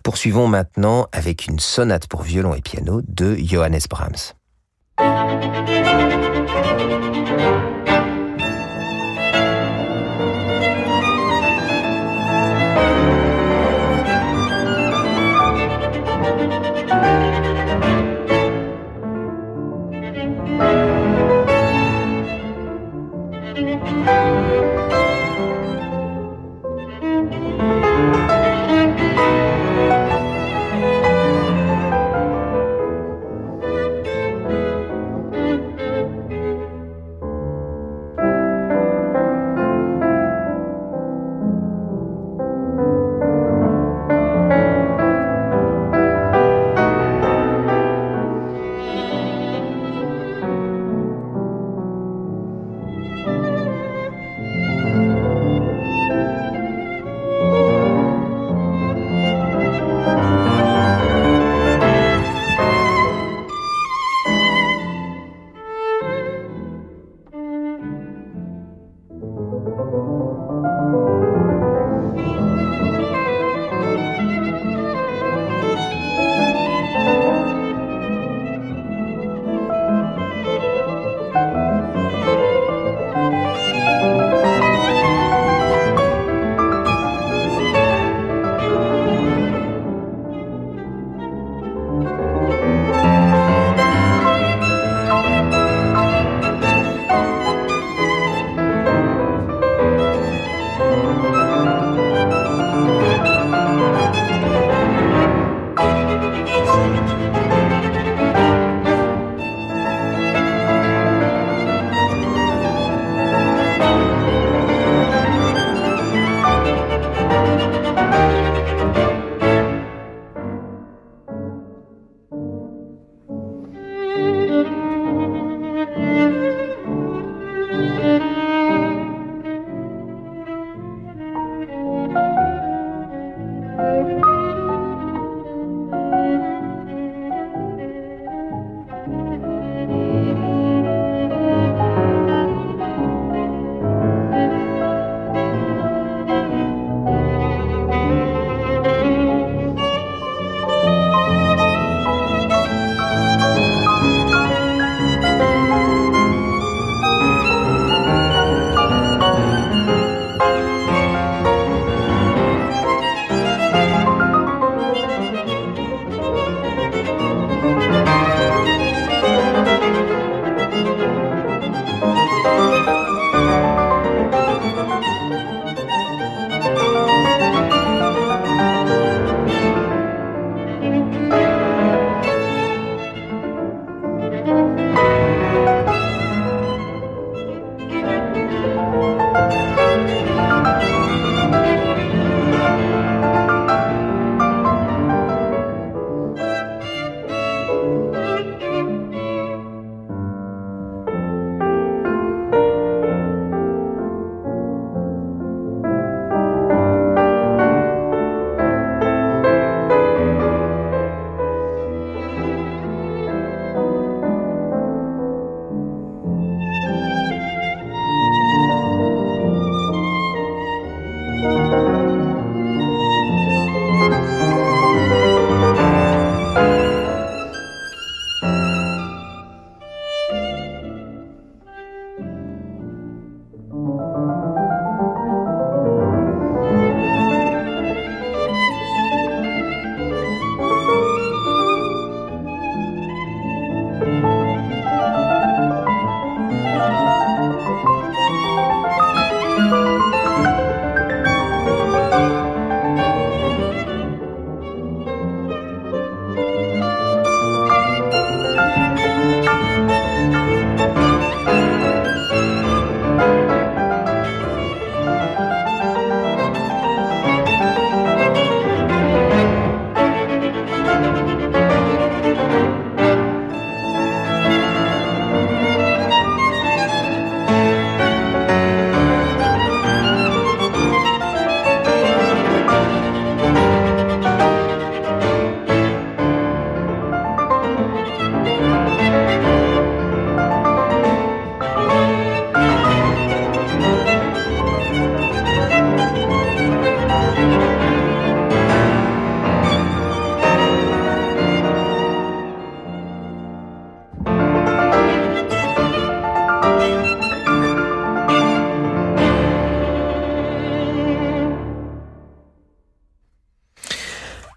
Poursuivons 0.04 0.50
maintenant 0.50 1.08
avec 1.14 1.48
une 1.48 1.60
sonate 1.60 2.08
pour 2.08 2.24
violon 2.24 2.54
et 2.54 2.62
piano 2.62 3.02
de 3.08 3.36
Johannes 3.36 3.80
Brahms. 3.90 4.34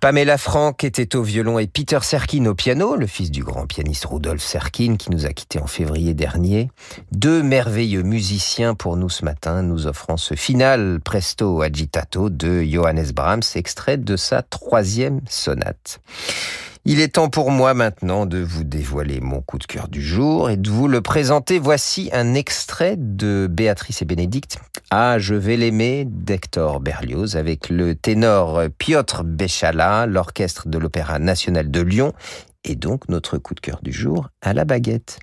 Pamela 0.06 0.38
Frank 0.38 0.84
était 0.84 1.16
au 1.16 1.22
violon 1.24 1.58
et 1.58 1.66
Peter 1.66 1.98
Serkin 2.00 2.46
au 2.46 2.54
piano, 2.54 2.94
le 2.94 3.08
fils 3.08 3.32
du 3.32 3.42
grand 3.42 3.66
pianiste 3.66 4.04
Rudolf 4.04 4.40
Serkin 4.40 4.94
qui 4.94 5.10
nous 5.10 5.26
a 5.26 5.30
quittés 5.30 5.58
en 5.58 5.66
février 5.66 6.14
dernier. 6.14 6.70
Deux 7.10 7.42
merveilleux 7.42 8.04
musiciens 8.04 8.76
pour 8.76 8.96
nous 8.96 9.08
ce 9.08 9.24
matin, 9.24 9.62
nous 9.62 9.88
offrant 9.88 10.16
ce 10.16 10.36
final 10.36 11.00
presto 11.00 11.60
agitato 11.60 12.30
de 12.30 12.62
Johannes 12.62 13.10
Brahms, 13.12 13.42
extrait 13.56 13.96
de 13.96 14.16
sa 14.16 14.42
troisième 14.42 15.22
sonate. 15.28 15.98
Il 16.88 17.00
est 17.00 17.14
temps 17.14 17.28
pour 17.28 17.50
moi 17.50 17.74
maintenant 17.74 18.26
de 18.26 18.38
vous 18.38 18.62
dévoiler 18.62 19.18
mon 19.20 19.40
coup 19.40 19.58
de 19.58 19.64
cœur 19.64 19.88
du 19.88 20.00
jour 20.00 20.50
et 20.50 20.56
de 20.56 20.70
vous 20.70 20.86
le 20.86 21.00
présenter. 21.00 21.58
Voici 21.58 22.10
un 22.12 22.34
extrait 22.34 22.94
de 22.96 23.48
Béatrice 23.50 24.02
et 24.02 24.04
Bénédicte. 24.04 24.58
Ah, 24.92 25.18
je 25.18 25.34
vais 25.34 25.56
l'aimer 25.56 26.06
d'Hector 26.08 26.78
Berlioz 26.78 27.36
avec 27.36 27.70
le 27.70 27.96
ténor 27.96 28.62
Piotr 28.78 29.24
Béchala, 29.24 30.06
l'orchestre 30.06 30.68
de 30.68 30.78
l'Opéra 30.78 31.18
national 31.18 31.72
de 31.72 31.80
Lyon 31.80 32.12
et 32.62 32.76
donc 32.76 33.08
notre 33.08 33.36
coup 33.36 33.54
de 33.54 33.60
cœur 33.60 33.80
du 33.82 33.90
jour 33.90 34.28
à 34.40 34.54
la 34.54 34.64
baguette. 34.64 35.18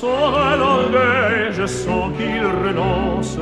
En 0.00 0.06
son 0.06 0.56
l'orgueil, 0.58 1.52
je 1.52 1.66
sens 1.66 2.10
qu'il 2.16 2.46
renonce. 2.64 3.36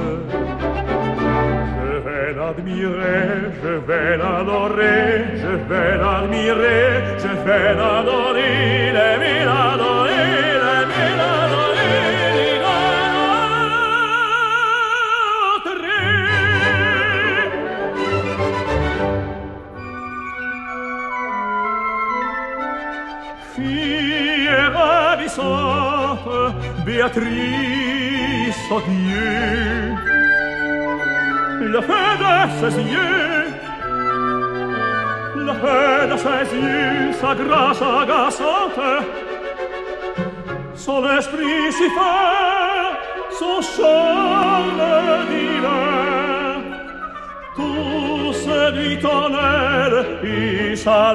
Je 1.82 1.98
vais 2.06 2.32
l'admirer, 2.34 3.52
je 3.62 3.74
vais 3.86 4.16
l'adorer, 4.16 5.24
je 5.36 5.54
vais 5.68 5.96
l'admirer, 5.98 6.84
je 7.18 7.32
vais 7.46 7.74
l'adorer, 7.74 8.92
l'aimer, 8.96 9.44
l'adorer, 9.44 10.10
l'aimer, 10.10 10.17
Béatrice, 27.08 28.68
oh 28.70 28.82
Dieu, 28.86 29.94
le 31.60 31.80
feu 31.80 32.08
de 32.20 32.70
ses 32.70 32.82
yeux, 32.82 33.44
le 35.36 35.52
feu 35.54 36.08
de 36.10 36.16
ses 36.18 36.56
yeux, 36.56 37.12
sa 37.18 37.34
grâce 37.34 37.80
agaçante, 37.80 38.80
son 40.74 41.02
esprit 41.16 41.72
si 41.72 41.88
fort, 41.90 42.96
son 43.38 43.62
charme 43.62 44.82
divin, 45.30 46.60
tout 47.56 48.32
séduit 48.34 49.06
en 49.06 49.30
elle, 49.32 50.06
et 50.28 50.76
sa 50.76 51.14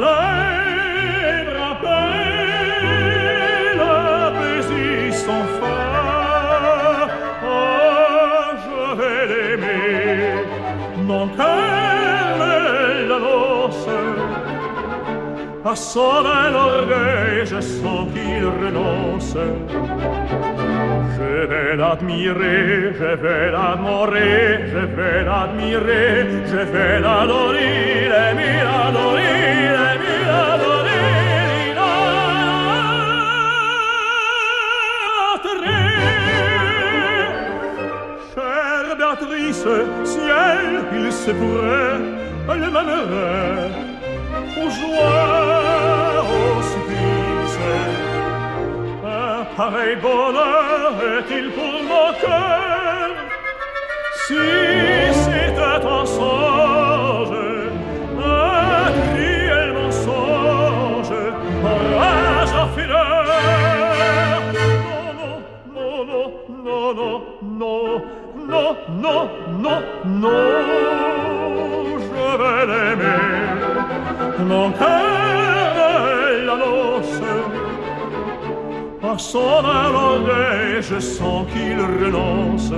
Je 17.45 17.61
sens 17.61 18.07
qu'il. 18.13 18.43
Je 21.17 21.47
vais 21.47 21.75
l'admirer, 21.75 22.93
je 22.99 23.15
vais 23.23 23.51
l'amorer, 23.51 24.69
je 24.73 24.83
vais 24.95 25.23
l'admirer, 25.23 26.25
je 26.45 26.61
vais 26.73 26.99
l'adorer, 26.99 28.07
l'adorer, 28.09 29.31
l'adorer, 29.75 31.03
l'idolâtrer. 31.63 32.13
Chère 38.33 38.95
Béatrice, 38.97 39.67
ciel, 40.03 40.69
il 40.93 41.11
se 41.11 41.31
pourrait, 41.31 41.99
le 42.59 42.69
m'aimerait, 42.69 43.71
aux 44.61 44.69
pareil 49.55 49.95
bonheur 49.97 50.93
est-il 51.17 51.51
pour 51.51 51.83
mon 51.91 52.13
cœur 52.19 53.09
Si 54.25 54.35
c'était 55.23 55.85
un 55.85 56.05
songe, 56.05 57.37
un 58.19 58.91
cruel 59.11 59.73
mensonge, 59.73 61.13
un 61.71 61.79
rage 61.99 62.53
en 62.61 62.67
fureur 62.75 63.25
Non, 65.75 65.95
non, 66.09 66.25
non, 66.65 66.93
non, 66.93 67.21
non, 67.43 68.01
non, 68.47 68.69
non, 69.01 69.29
non, 69.57 69.79
non, 70.05 70.39
je 71.99 72.15
vais 72.39 72.65
l'aimer, 72.69 73.21
mon 74.39 74.71
à 79.13 79.17
son 79.17 79.39
orgueil, 79.39 80.81
je 80.81 80.99
sens 80.99 81.45
qu'il 81.51 81.79
renonce. 81.79 82.71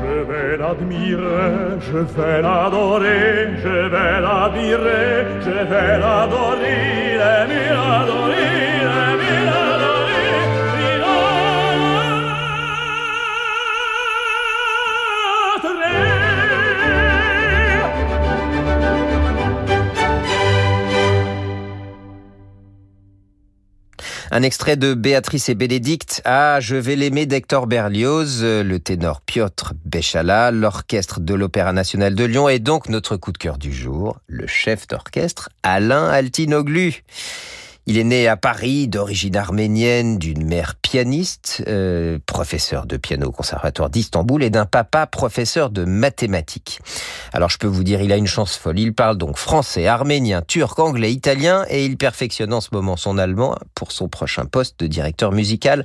Je 0.00 0.14
vais 0.30 0.56
l'admirer, 0.58 1.78
je 1.90 1.98
vais 1.98 2.42
l'adorer, 2.42 3.48
je 3.64 3.76
vais 3.92 4.20
l'admirer, 4.26 5.26
je 5.46 5.58
vais 5.70 5.98
l'adorer, 6.04 7.16
l'aimer, 7.20 7.70
l'adorer, 7.78 8.59
Un 24.32 24.42
extrait 24.42 24.76
de 24.76 24.94
Béatrice 24.94 25.48
et 25.48 25.56
Bénédicte. 25.56 26.22
Ah, 26.24 26.60
je 26.60 26.76
vais 26.76 26.94
l'aimer 26.94 27.26
d'Hector 27.26 27.66
Berlioz, 27.66 28.44
le 28.44 28.78
ténor 28.78 29.22
Piotr 29.22 29.72
Béchala, 29.84 30.52
l'orchestre 30.52 31.18
de 31.18 31.34
l'Opéra 31.34 31.72
national 31.72 32.14
de 32.14 32.22
Lyon 32.22 32.48
et 32.48 32.60
donc 32.60 32.88
notre 32.88 33.16
coup 33.16 33.32
de 33.32 33.38
cœur 33.38 33.58
du 33.58 33.72
jour, 33.72 34.20
le 34.28 34.46
chef 34.46 34.86
d'orchestre 34.86 35.48
Alain 35.64 36.08
Altinoglu. 36.08 37.02
Il 37.86 37.98
est 37.98 38.04
né 38.04 38.28
à 38.28 38.36
Paris, 38.36 38.88
d'origine 38.88 39.36
arménienne, 39.36 40.18
d'une 40.18 40.44
mère 40.44 40.74
pianiste, 40.76 41.64
euh, 41.66 42.18
professeur 42.26 42.86
de 42.86 42.96
piano 42.96 43.28
au 43.28 43.32
conservatoire 43.32 43.90
d'Istanbul, 43.90 44.42
et 44.42 44.50
d'un 44.50 44.66
papa 44.66 45.06
professeur 45.06 45.70
de 45.70 45.84
mathématiques. 45.84 46.80
Alors 47.32 47.48
je 47.48 47.58
peux 47.58 47.66
vous 47.66 47.82
dire, 47.82 48.00
il 48.02 48.12
a 48.12 48.16
une 48.16 48.26
chance 48.26 48.56
folle. 48.56 48.78
Il 48.78 48.94
parle 48.94 49.16
donc 49.16 49.38
français, 49.38 49.86
arménien, 49.86 50.42
turc, 50.42 50.78
anglais, 50.78 51.12
italien, 51.12 51.64
et 51.68 51.84
il 51.84 51.96
perfectionne 51.96 52.52
en 52.52 52.60
ce 52.60 52.68
moment 52.72 52.96
son 52.96 53.18
allemand 53.18 53.56
pour 53.74 53.92
son 53.92 54.08
prochain 54.08 54.44
poste 54.44 54.78
de 54.80 54.86
directeur 54.86 55.32
musical. 55.32 55.84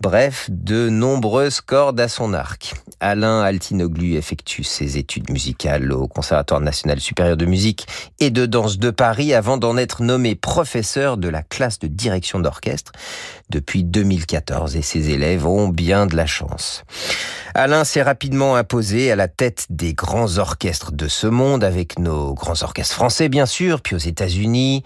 Bref, 0.00 0.48
de 0.50 0.88
nombreuses 0.88 1.60
cordes 1.60 2.00
à 2.00 2.08
son 2.08 2.34
arc. 2.34 2.74
Alain 3.00 3.42
Altinoglu 3.42 4.16
effectue 4.16 4.64
ses 4.64 4.98
études 4.98 5.30
musicales 5.30 5.92
au 5.92 6.08
Conservatoire 6.08 6.60
national 6.60 7.00
supérieur 7.00 7.36
de 7.36 7.46
musique 7.46 7.86
et 8.18 8.30
de 8.30 8.44
danse 8.44 8.78
de 8.78 8.90
Paris 8.90 9.34
avant 9.34 9.56
d'en 9.56 9.76
être 9.76 10.02
nommé 10.02 10.34
professeur 10.34 11.16
de 11.16 11.27
la 11.28 11.42
classe 11.42 11.78
de 11.78 11.86
direction 11.86 12.40
d'orchestre 12.40 12.92
depuis 13.50 13.84
2014 13.84 14.76
et 14.76 14.82
ses 14.82 15.10
élèves 15.10 15.46
ont 15.46 15.68
bien 15.68 16.06
de 16.06 16.16
la 16.16 16.26
chance. 16.26 16.84
Alain 17.54 17.84
s'est 17.84 18.02
rapidement 18.02 18.56
imposé 18.56 19.10
à 19.10 19.16
la 19.16 19.26
tête 19.26 19.66
des 19.70 19.94
grands 19.94 20.38
orchestres 20.38 20.92
de 20.92 21.08
ce 21.08 21.26
monde 21.26 21.64
avec 21.64 21.98
nos 21.98 22.34
grands 22.34 22.62
orchestres 22.62 22.94
français 22.94 23.28
bien 23.28 23.46
sûr, 23.46 23.80
puis 23.80 23.94
aux 23.94 23.98
États-Unis 23.98 24.82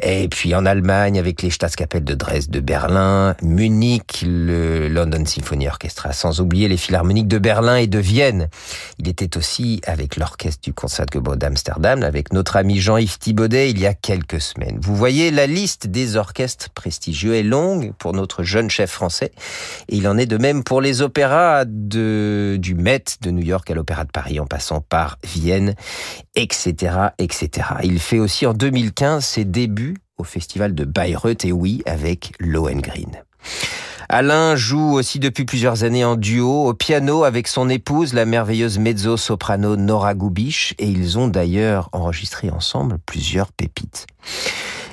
et 0.00 0.28
puis 0.28 0.54
en 0.54 0.64
Allemagne 0.64 1.18
avec 1.18 1.42
les 1.42 1.50
Staatskapelle 1.50 2.04
de 2.04 2.14
Dresde, 2.14 2.50
de 2.50 2.60
Berlin, 2.60 3.34
Munich, 3.42 4.24
le 4.26 4.88
London 4.88 5.24
Symphony 5.26 5.68
Orchestra, 5.68 6.12
sans 6.12 6.40
oublier 6.40 6.68
les 6.68 6.76
philharmoniques 6.76 7.28
de 7.28 7.38
Berlin 7.38 7.76
et 7.76 7.86
de 7.86 7.98
Vienne. 7.98 8.48
Il 8.98 9.08
était 9.08 9.36
aussi 9.36 9.80
avec 9.86 10.16
l'orchestre 10.16 10.60
du 10.62 10.72
Concertgebouw 10.72 11.36
d'Amsterdam 11.36 12.02
avec 12.02 12.32
notre 12.32 12.56
ami 12.56 12.78
Jean-Yves 12.78 13.18
Thibaudet 13.18 13.70
il 13.70 13.78
y 13.78 13.86
a 13.86 13.94
quelques 13.94 14.40
semaines. 14.40 14.78
Vous 14.80 14.96
voyez, 14.96 15.30
la 15.30 15.46
liste 15.46 15.83
des 15.86 16.16
orchestres 16.16 16.70
prestigieux 16.70 17.34
est 17.34 17.42
longue 17.42 17.92
pour 17.98 18.12
notre 18.12 18.42
jeune 18.42 18.70
chef 18.70 18.90
français 18.90 19.32
et 19.88 19.96
il 19.96 20.08
en 20.08 20.18
est 20.18 20.26
de 20.26 20.36
même 20.36 20.64
pour 20.64 20.80
les 20.80 21.02
opéras 21.02 21.64
du 21.64 22.74
Met 22.76 23.04
de 23.20 23.30
New 23.30 23.44
York 23.44 23.70
à 23.70 23.74
l'Opéra 23.74 24.04
de 24.04 24.10
Paris 24.10 24.40
en 24.40 24.46
passant 24.46 24.80
par 24.80 25.18
Vienne, 25.24 25.74
etc., 26.34 26.74
etc. 27.18 27.68
Il 27.82 27.98
fait 27.98 28.18
aussi 28.18 28.46
en 28.46 28.54
2015 28.54 29.24
ses 29.24 29.44
débuts 29.44 29.96
au 30.18 30.24
festival 30.24 30.74
de 30.74 30.84
Bayreuth 30.84 31.44
et 31.44 31.52
oui, 31.52 31.82
avec 31.86 32.32
Lohengrin. 32.38 33.10
Alain 34.08 34.54
joue 34.54 34.92
aussi 34.92 35.18
depuis 35.18 35.44
plusieurs 35.44 35.82
années 35.82 36.04
en 36.04 36.16
duo 36.16 36.68
au 36.68 36.74
piano 36.74 37.24
avec 37.24 37.48
son 37.48 37.68
épouse, 37.68 38.12
la 38.12 38.26
merveilleuse 38.26 38.78
mezzo-soprano 38.78 39.76
Nora 39.76 40.14
Gubisch, 40.14 40.74
et 40.78 40.86
ils 40.86 41.18
ont 41.18 41.28
d'ailleurs 41.28 41.88
enregistré 41.92 42.50
ensemble 42.50 42.98
plusieurs 43.06 43.50
pépites. 43.50 44.06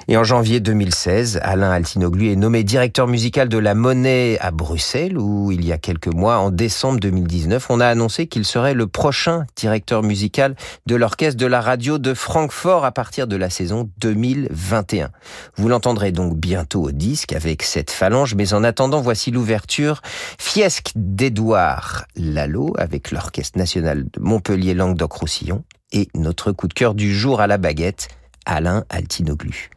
Et 0.08 0.18
en 0.18 0.24
janvier 0.24 0.60
2016, 0.60 1.40
Alain 1.44 1.70
Altinoglu 1.72 2.32
est 2.32 2.36
nommé 2.36 2.64
directeur 2.64 3.08
musical 3.08 3.50
de 3.50 3.58
la 3.58 3.76
Monnaie 3.76 4.38
à 4.40 4.52
Bruxelles, 4.52 5.18
où 5.18 5.52
il 5.52 5.64
y 5.64 5.72
a 5.72 5.78
quelques 5.78 6.14
mois, 6.14 6.38
en 6.40 6.50
décembre 6.50 7.00
2019, 7.00 7.68
on 7.70 7.80
a 7.80 7.86
annoncé 7.86 8.28
qu'il 8.28 8.46
serait 8.46 8.74
le 8.74 8.88
prochain 8.88 9.46
directeur 9.56 10.02
musical 10.02 10.56
de 10.88 10.96
l'orchestre 10.96 11.38
de 11.38 11.46
la 11.46 11.62
radio 11.62 12.00
de 12.00 12.14
Francfort 12.14 12.84
à 12.84 12.92
partir 12.92 13.28
de 13.28 13.36
la 13.36 13.50
saison 13.50 13.90
2021. 14.00 15.12
Vous 15.56 15.70
l'entendrez 15.70 16.12
donc 16.12 16.36
bientôt 16.36 16.82
au 16.84 16.92
disque 16.92 17.34
avec 17.34 17.62
cette 17.62 17.92
phalange, 17.92 18.34
mais 18.34 18.54
en 18.54 18.64
attendant, 18.64 19.02
voici 19.02 19.30
l'ouverture 19.30 20.02
Fiesque 20.40 20.92
d'Edouard 20.96 22.06
Lalo 22.16 22.74
avec 22.78 23.12
l'Orchestre 23.12 23.58
national 23.58 24.06
de 24.12 24.20
Montpellier 24.20 24.74
Languedoc-Roussillon 24.74 25.64
et 25.92 26.08
notre 26.16 26.52
coup 26.52 26.68
de 26.68 26.74
cœur 26.74 26.96
du 26.96 27.14
jour 27.14 27.40
à 27.42 27.48
la 27.48 27.58
baguette, 27.58 28.08
Alain 28.46 28.84
Altinoglu. 28.90 29.70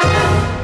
you 0.00 0.57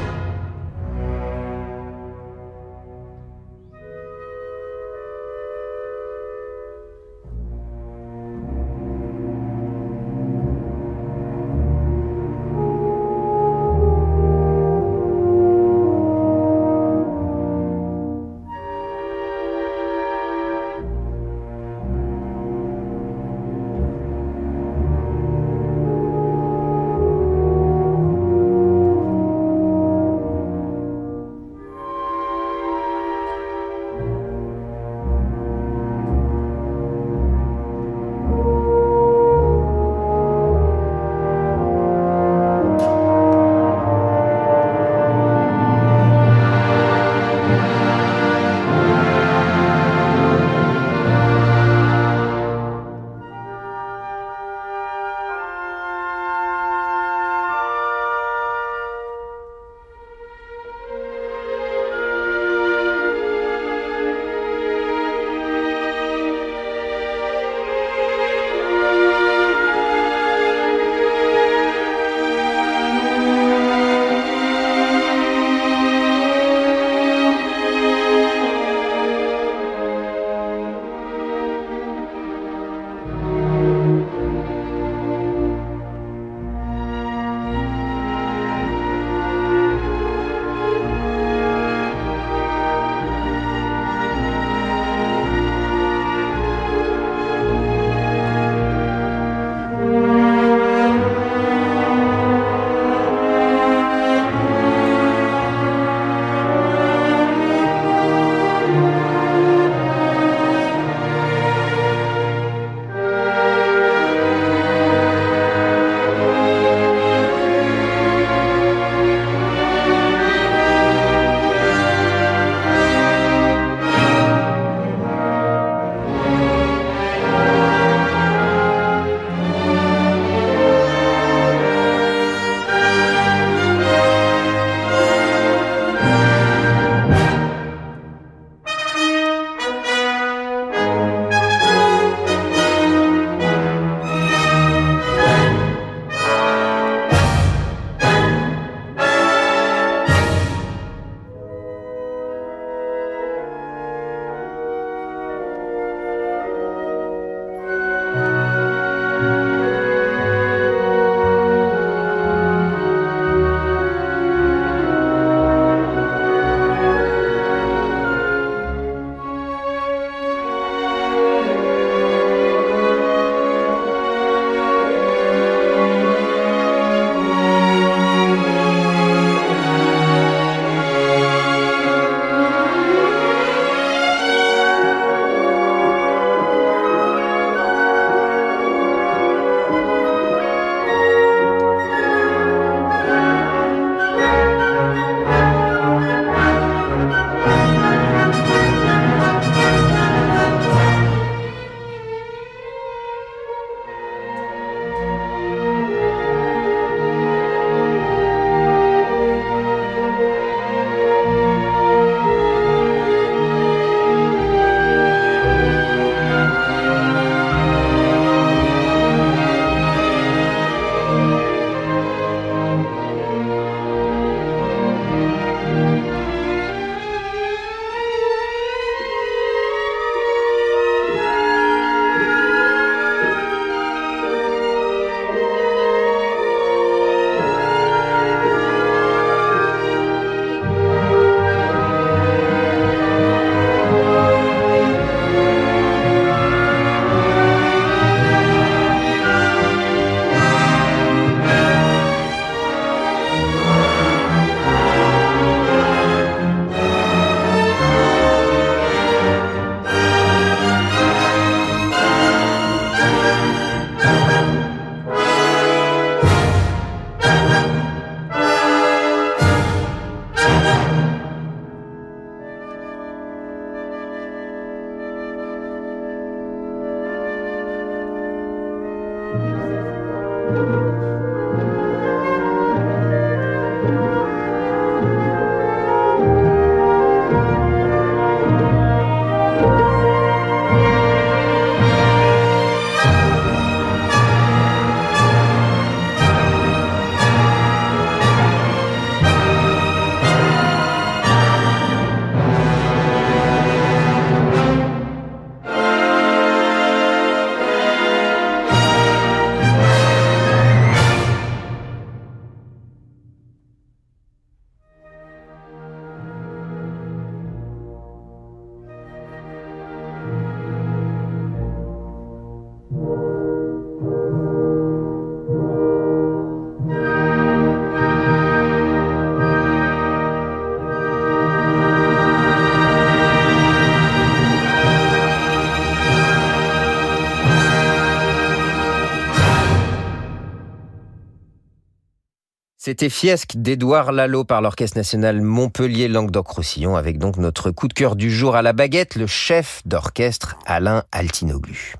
C'était 342.95 343.11
Fiesque 343.11 343.57
d'Édouard 343.57 344.13
Lalo 344.13 344.45
par 344.45 344.63
l'Orchestre 344.63 344.97
national 344.97 345.41
Montpellier 345.41 346.07
Languedoc-Roussillon 346.07 346.95
avec 346.95 347.19
donc 347.19 347.39
notre 347.39 347.73
coup 347.73 347.89
de 347.89 347.93
cœur 347.93 348.15
du 348.15 348.31
jour 348.31 348.55
à 348.55 348.63
la 348.63 348.73
baguette, 348.73 349.17
le 349.17 349.27
chef 349.27 349.83
d'orchestre 349.85 350.55
Alain 350.65 351.03
Altinoglu. 351.11 351.97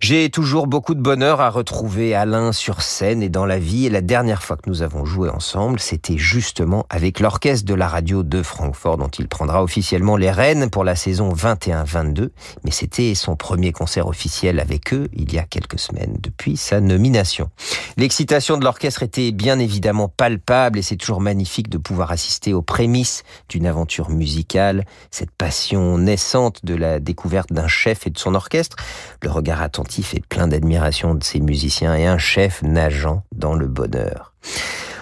J'ai 0.00 0.30
toujours 0.30 0.66
beaucoup 0.66 0.94
de 0.94 1.02
bonheur 1.02 1.42
à 1.42 1.50
retrouver 1.50 2.14
Alain 2.14 2.52
sur 2.52 2.80
scène 2.80 3.22
et 3.22 3.28
dans 3.28 3.44
la 3.44 3.58
vie 3.58 3.84
et 3.84 3.90
la 3.90 4.00
dernière 4.00 4.42
fois 4.42 4.56
que 4.56 4.70
nous 4.70 4.80
avons 4.80 5.04
joué 5.04 5.28
ensemble, 5.28 5.80
c'était 5.80 6.16
justement 6.16 6.86
avec 6.88 7.20
l'orchestre 7.20 7.66
de 7.66 7.74
la 7.74 7.86
radio 7.86 8.22
de 8.22 8.42
Francfort 8.42 8.96
dont 8.96 9.08
il 9.08 9.28
prendra 9.28 9.62
officiellement 9.62 10.16
les 10.16 10.30
rênes 10.30 10.70
pour 10.70 10.82
la 10.82 10.96
saison 10.96 11.30
21-22, 11.30 12.30
mais 12.64 12.70
c'était 12.70 13.14
son 13.14 13.36
premier 13.36 13.72
concert 13.72 14.06
officiel 14.06 14.60
avec 14.60 14.94
eux 14.94 15.08
il 15.12 15.30
y 15.30 15.38
a 15.38 15.42
quelques 15.42 15.78
semaines 15.78 16.16
depuis 16.20 16.56
sa 16.56 16.80
nomination. 16.80 17.50
L'excitation 17.98 18.56
de 18.56 18.64
l'orchestre 18.64 19.02
était 19.02 19.30
bien 19.30 19.58
évidemment 19.58 20.08
pas 20.08 20.30
et 20.76 20.82
c'est 20.82 20.96
toujours 20.96 21.20
magnifique 21.20 21.68
de 21.68 21.78
pouvoir 21.78 22.10
assister 22.10 22.54
aux 22.54 22.62
prémices 22.62 23.22
d'une 23.48 23.66
aventure 23.66 24.10
musicale, 24.10 24.84
cette 25.10 25.30
passion 25.30 25.98
naissante 25.98 26.64
de 26.64 26.74
la 26.74 27.00
découverte 27.00 27.52
d'un 27.52 27.68
chef 27.68 28.06
et 28.06 28.10
de 28.10 28.18
son 28.18 28.34
orchestre, 28.34 28.76
le 29.22 29.30
regard 29.30 29.62
attentif 29.62 30.14
et 30.14 30.20
plein 30.20 30.48
d'admiration 30.48 31.14
de 31.14 31.24
ses 31.24 31.40
musiciens 31.40 31.94
et 31.94 32.06
un 32.06 32.18
chef 32.18 32.62
nageant 32.62 33.22
dans 33.32 33.54
le 33.54 33.66
bonheur. 33.66 34.32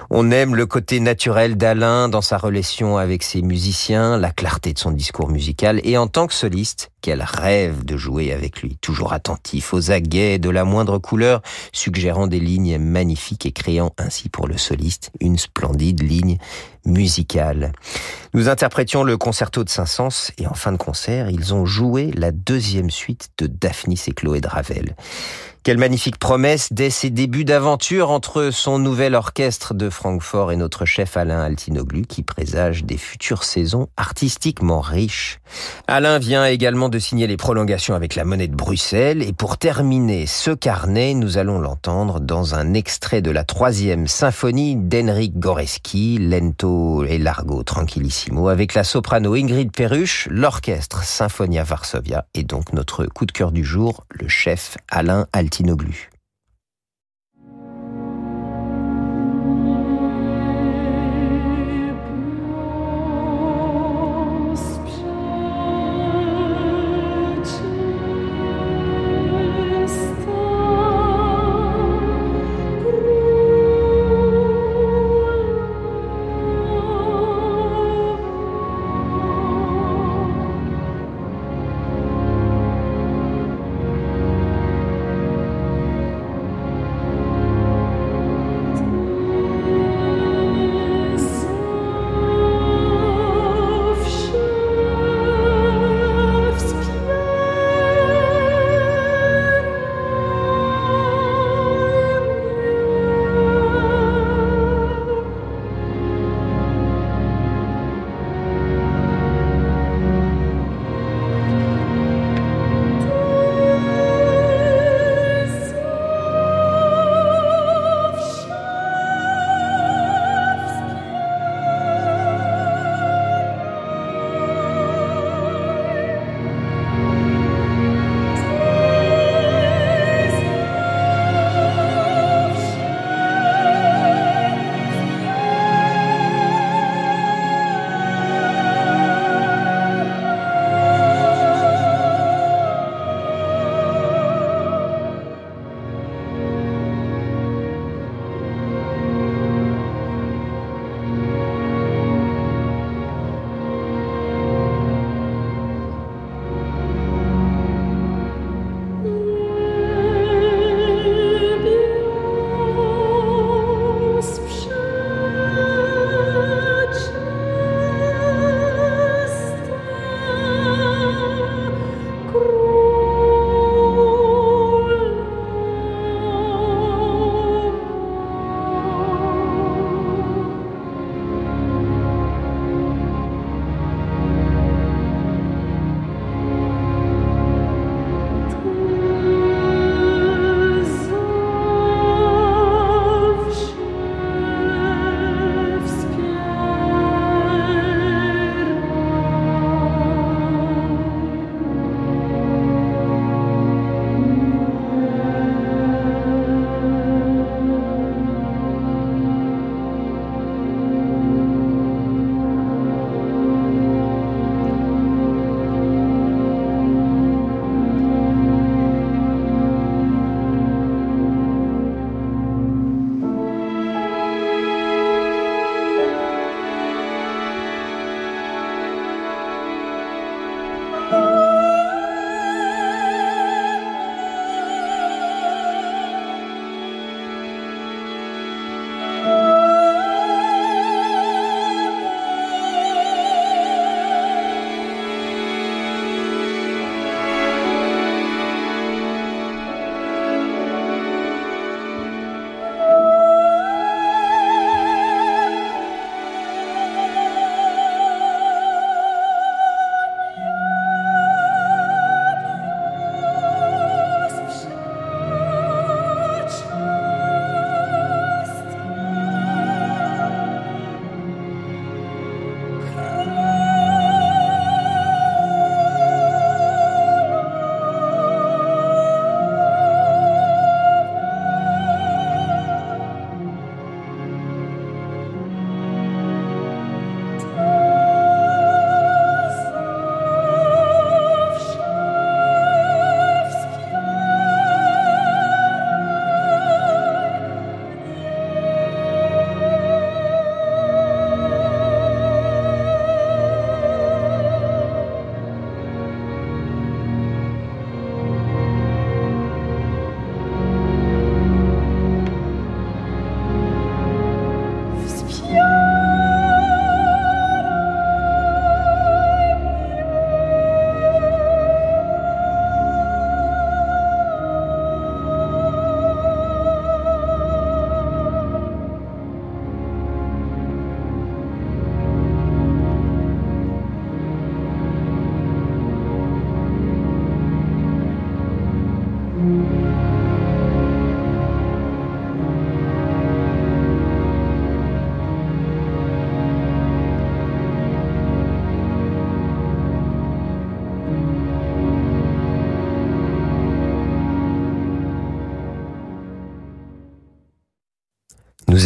On 0.08 0.30
aime 0.30 0.54
le 0.54 0.66
côté 0.66 1.00
naturel 1.00 1.56
d'Alain 1.56 2.08
dans 2.08 2.20
sa 2.20 2.38
relation 2.38 2.96
avec 2.96 3.24
ses 3.24 3.42
musiciens, 3.42 4.16
la 4.18 4.30
clarté 4.30 4.72
de 4.72 4.78
son 4.78 4.92
discours 4.92 5.28
musical. 5.28 5.80
Et 5.82 5.98
en 5.98 6.06
tant 6.06 6.28
que 6.28 6.34
soliste, 6.34 6.90
qu'elle 7.00 7.22
rêve 7.22 7.84
de 7.84 7.96
jouer 7.96 8.32
avec 8.32 8.62
lui, 8.62 8.78
toujours 8.80 9.12
attentif 9.12 9.74
aux 9.74 9.90
aguets 9.90 10.38
de 10.38 10.50
la 10.50 10.64
moindre 10.64 10.98
couleur, 10.98 11.42
suggérant 11.72 12.26
des 12.26 12.40
lignes 12.40 12.78
magnifiques 12.78 13.46
et 13.46 13.52
créant 13.52 13.92
ainsi 13.98 14.28
pour 14.28 14.46
le 14.46 14.56
soliste 14.56 15.10
une 15.20 15.38
splendide 15.38 16.02
ligne 16.02 16.38
musicale. 16.86 17.72
Nous 18.34 18.48
interprétions 18.48 19.04
le 19.04 19.16
concerto 19.16 19.64
de 19.64 19.68
Saint-Saëns 19.68 20.32
et 20.38 20.46
en 20.46 20.54
fin 20.54 20.72
de 20.72 20.76
concert, 20.76 21.30
ils 21.30 21.54
ont 21.54 21.66
joué 21.66 22.10
la 22.14 22.32
deuxième 22.32 22.90
suite 22.90 23.30
de 23.38 23.46
Daphnis 23.46 24.02
et 24.06 24.12
Chloé 24.12 24.40
de 24.40 24.48
Ravel. 24.48 24.94
Quelle 25.66 25.78
magnifique 25.78 26.18
promesse 26.18 26.72
dès 26.72 26.90
ses 26.90 27.10
débuts 27.10 27.44
d'aventure 27.44 28.12
entre 28.12 28.50
son 28.52 28.78
nouvel 28.78 29.16
orchestre 29.16 29.74
de 29.74 29.90
Francfort 29.90 30.52
et 30.52 30.56
notre 30.56 30.84
chef 30.84 31.16
Alain 31.16 31.40
Altinoglu 31.40 32.02
qui 32.02 32.22
présage 32.22 32.84
des 32.84 32.96
futures 32.96 33.42
saisons 33.42 33.88
artistiquement 33.96 34.80
riches. 34.80 35.40
Alain 35.88 36.20
vient 36.20 36.46
également 36.46 36.88
de 36.88 37.00
signer 37.00 37.26
les 37.26 37.36
prolongations 37.36 37.96
avec 37.96 38.14
la 38.14 38.24
monnaie 38.24 38.46
de 38.46 38.54
Bruxelles 38.54 39.22
et 39.22 39.32
pour 39.32 39.58
terminer 39.58 40.26
ce 40.26 40.52
carnet, 40.52 41.14
nous 41.14 41.36
allons 41.36 41.58
l'entendre 41.58 42.20
dans 42.20 42.54
un 42.54 42.72
extrait 42.72 43.20
de 43.20 43.32
la 43.32 43.42
troisième 43.42 44.06
symphonie 44.06 44.76
d'Henrik 44.76 45.36
Goreski, 45.36 46.18
Lento 46.18 46.75
et 47.06 47.18
Largo 47.18 47.62
Tranquillissimo 47.62 48.48
avec 48.48 48.74
la 48.74 48.84
soprano 48.84 49.34
Ingrid 49.34 49.72
Perruche, 49.72 50.28
l'orchestre 50.30 51.04
Symphonia 51.04 51.64
Varsovia 51.64 52.26
et 52.34 52.42
donc 52.42 52.72
notre 52.72 53.06
coup 53.06 53.26
de 53.26 53.32
cœur 53.32 53.52
du 53.52 53.64
jour, 53.64 54.04
le 54.10 54.28
chef 54.28 54.76
Alain 54.88 55.26
Altinoglu. 55.32 56.10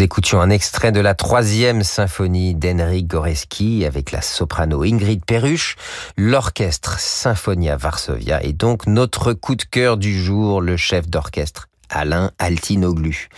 Écoutions 0.01 0.41
un 0.41 0.49
extrait 0.49 0.93
de 0.93 1.01
la 1.01 1.15
troisième 1.15 1.83
symphonie 1.83 2.55
d'Henrik 2.55 3.07
Goreski 3.07 3.85
avec 3.85 4.13
la 4.13 4.23
soprano 4.23 4.83
Ingrid 4.83 5.27
Perruche, 5.27 5.77
l'orchestre 6.17 6.99
Symphonia 6.99 7.77
Varsovia 7.77 8.43
et 8.43 8.55
donc 8.55 8.87
notre 8.87 9.35
coup 9.35 9.57
de 9.57 9.63
cœur 9.63 9.99
du 9.99 10.19
jour, 10.19 10.63
le 10.63 10.79
chef 10.79 11.07
d'orchestre 11.07 11.69
Alain 11.91 12.31
Altinoglu. 12.39 13.29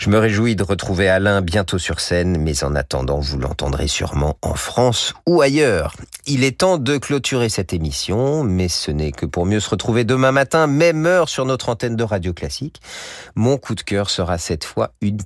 Je 0.00 0.08
me 0.08 0.16
réjouis 0.16 0.56
de 0.56 0.62
retrouver 0.62 1.10
Alain 1.10 1.42
bientôt 1.42 1.76
sur 1.76 2.00
scène, 2.00 2.38
mais 2.38 2.64
en 2.64 2.74
attendant, 2.74 3.18
vous 3.18 3.38
l'entendrez 3.38 3.86
sûrement 3.86 4.38
en 4.40 4.54
France 4.54 5.12
ou 5.26 5.42
ailleurs. 5.42 5.92
Il 6.24 6.42
est 6.42 6.60
temps 6.60 6.78
de 6.78 6.96
clôturer 6.96 7.50
cette 7.50 7.74
émission, 7.74 8.42
mais 8.42 8.68
ce 8.68 8.90
n'est 8.90 9.12
que 9.12 9.26
pour 9.26 9.44
mieux 9.44 9.60
se 9.60 9.68
retrouver 9.68 10.04
demain 10.04 10.32
matin, 10.32 10.66
même 10.66 11.04
heure 11.04 11.28
sur 11.28 11.44
notre 11.44 11.68
antenne 11.68 11.96
de 11.96 12.02
Radio 12.04 12.32
Classique. 12.32 12.80
Mon 13.34 13.58
coup 13.58 13.74
de 13.74 13.82
cœur 13.82 14.08
sera 14.08 14.38
cette 14.38 14.64
fois 14.64 14.94
une 15.02 15.18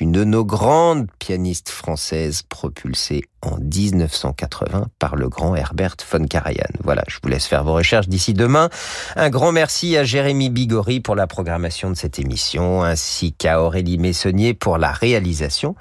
une 0.00 0.10
de 0.10 0.24
nos 0.24 0.44
grandes 0.44 1.06
pianistes 1.18 1.68
françaises 1.68 2.42
propulsée 2.42 3.22
en 3.42 3.58
1980 3.58 4.88
par 4.98 5.14
le 5.14 5.28
grand 5.28 5.54
Herbert 5.54 5.96
von 6.10 6.26
Karajan. 6.26 6.64
Voilà, 6.82 7.04
je 7.06 7.18
vous 7.22 7.28
laisse 7.28 7.46
faire 7.46 7.62
vos 7.62 7.74
recherches 7.74 8.08
d'ici 8.08 8.34
demain. 8.34 8.68
Un 9.14 9.30
grand 9.30 9.52
merci 9.52 9.96
à 9.96 10.02
Jérémy 10.02 10.50
Bigori 10.50 11.00
pour 11.00 11.14
la 11.14 11.26
programmation 11.26 11.90
de 11.90 11.94
cette 11.94 12.18
émission, 12.18 12.82
ainsi 12.82 13.32
qu'à 13.32 13.62
Aurélie 13.62 13.98
Messonnier 13.98 14.54
pour 14.54 14.78
la 14.78 14.90
réalisation. 14.90 15.76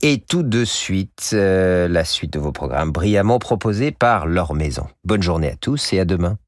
Et 0.00 0.22
tout 0.26 0.42
de 0.42 0.64
suite, 0.64 1.30
euh, 1.34 1.86
la 1.88 2.04
suite 2.04 2.32
de 2.32 2.38
vos 2.38 2.52
programmes 2.52 2.92
brillamment 2.92 3.38
proposés 3.38 3.90
par 3.90 4.26
leur 4.26 4.54
maison. 4.54 4.86
Bonne 5.04 5.22
journée 5.22 5.50
à 5.50 5.56
tous 5.56 5.92
et 5.92 6.00
à 6.00 6.04
demain. 6.04 6.38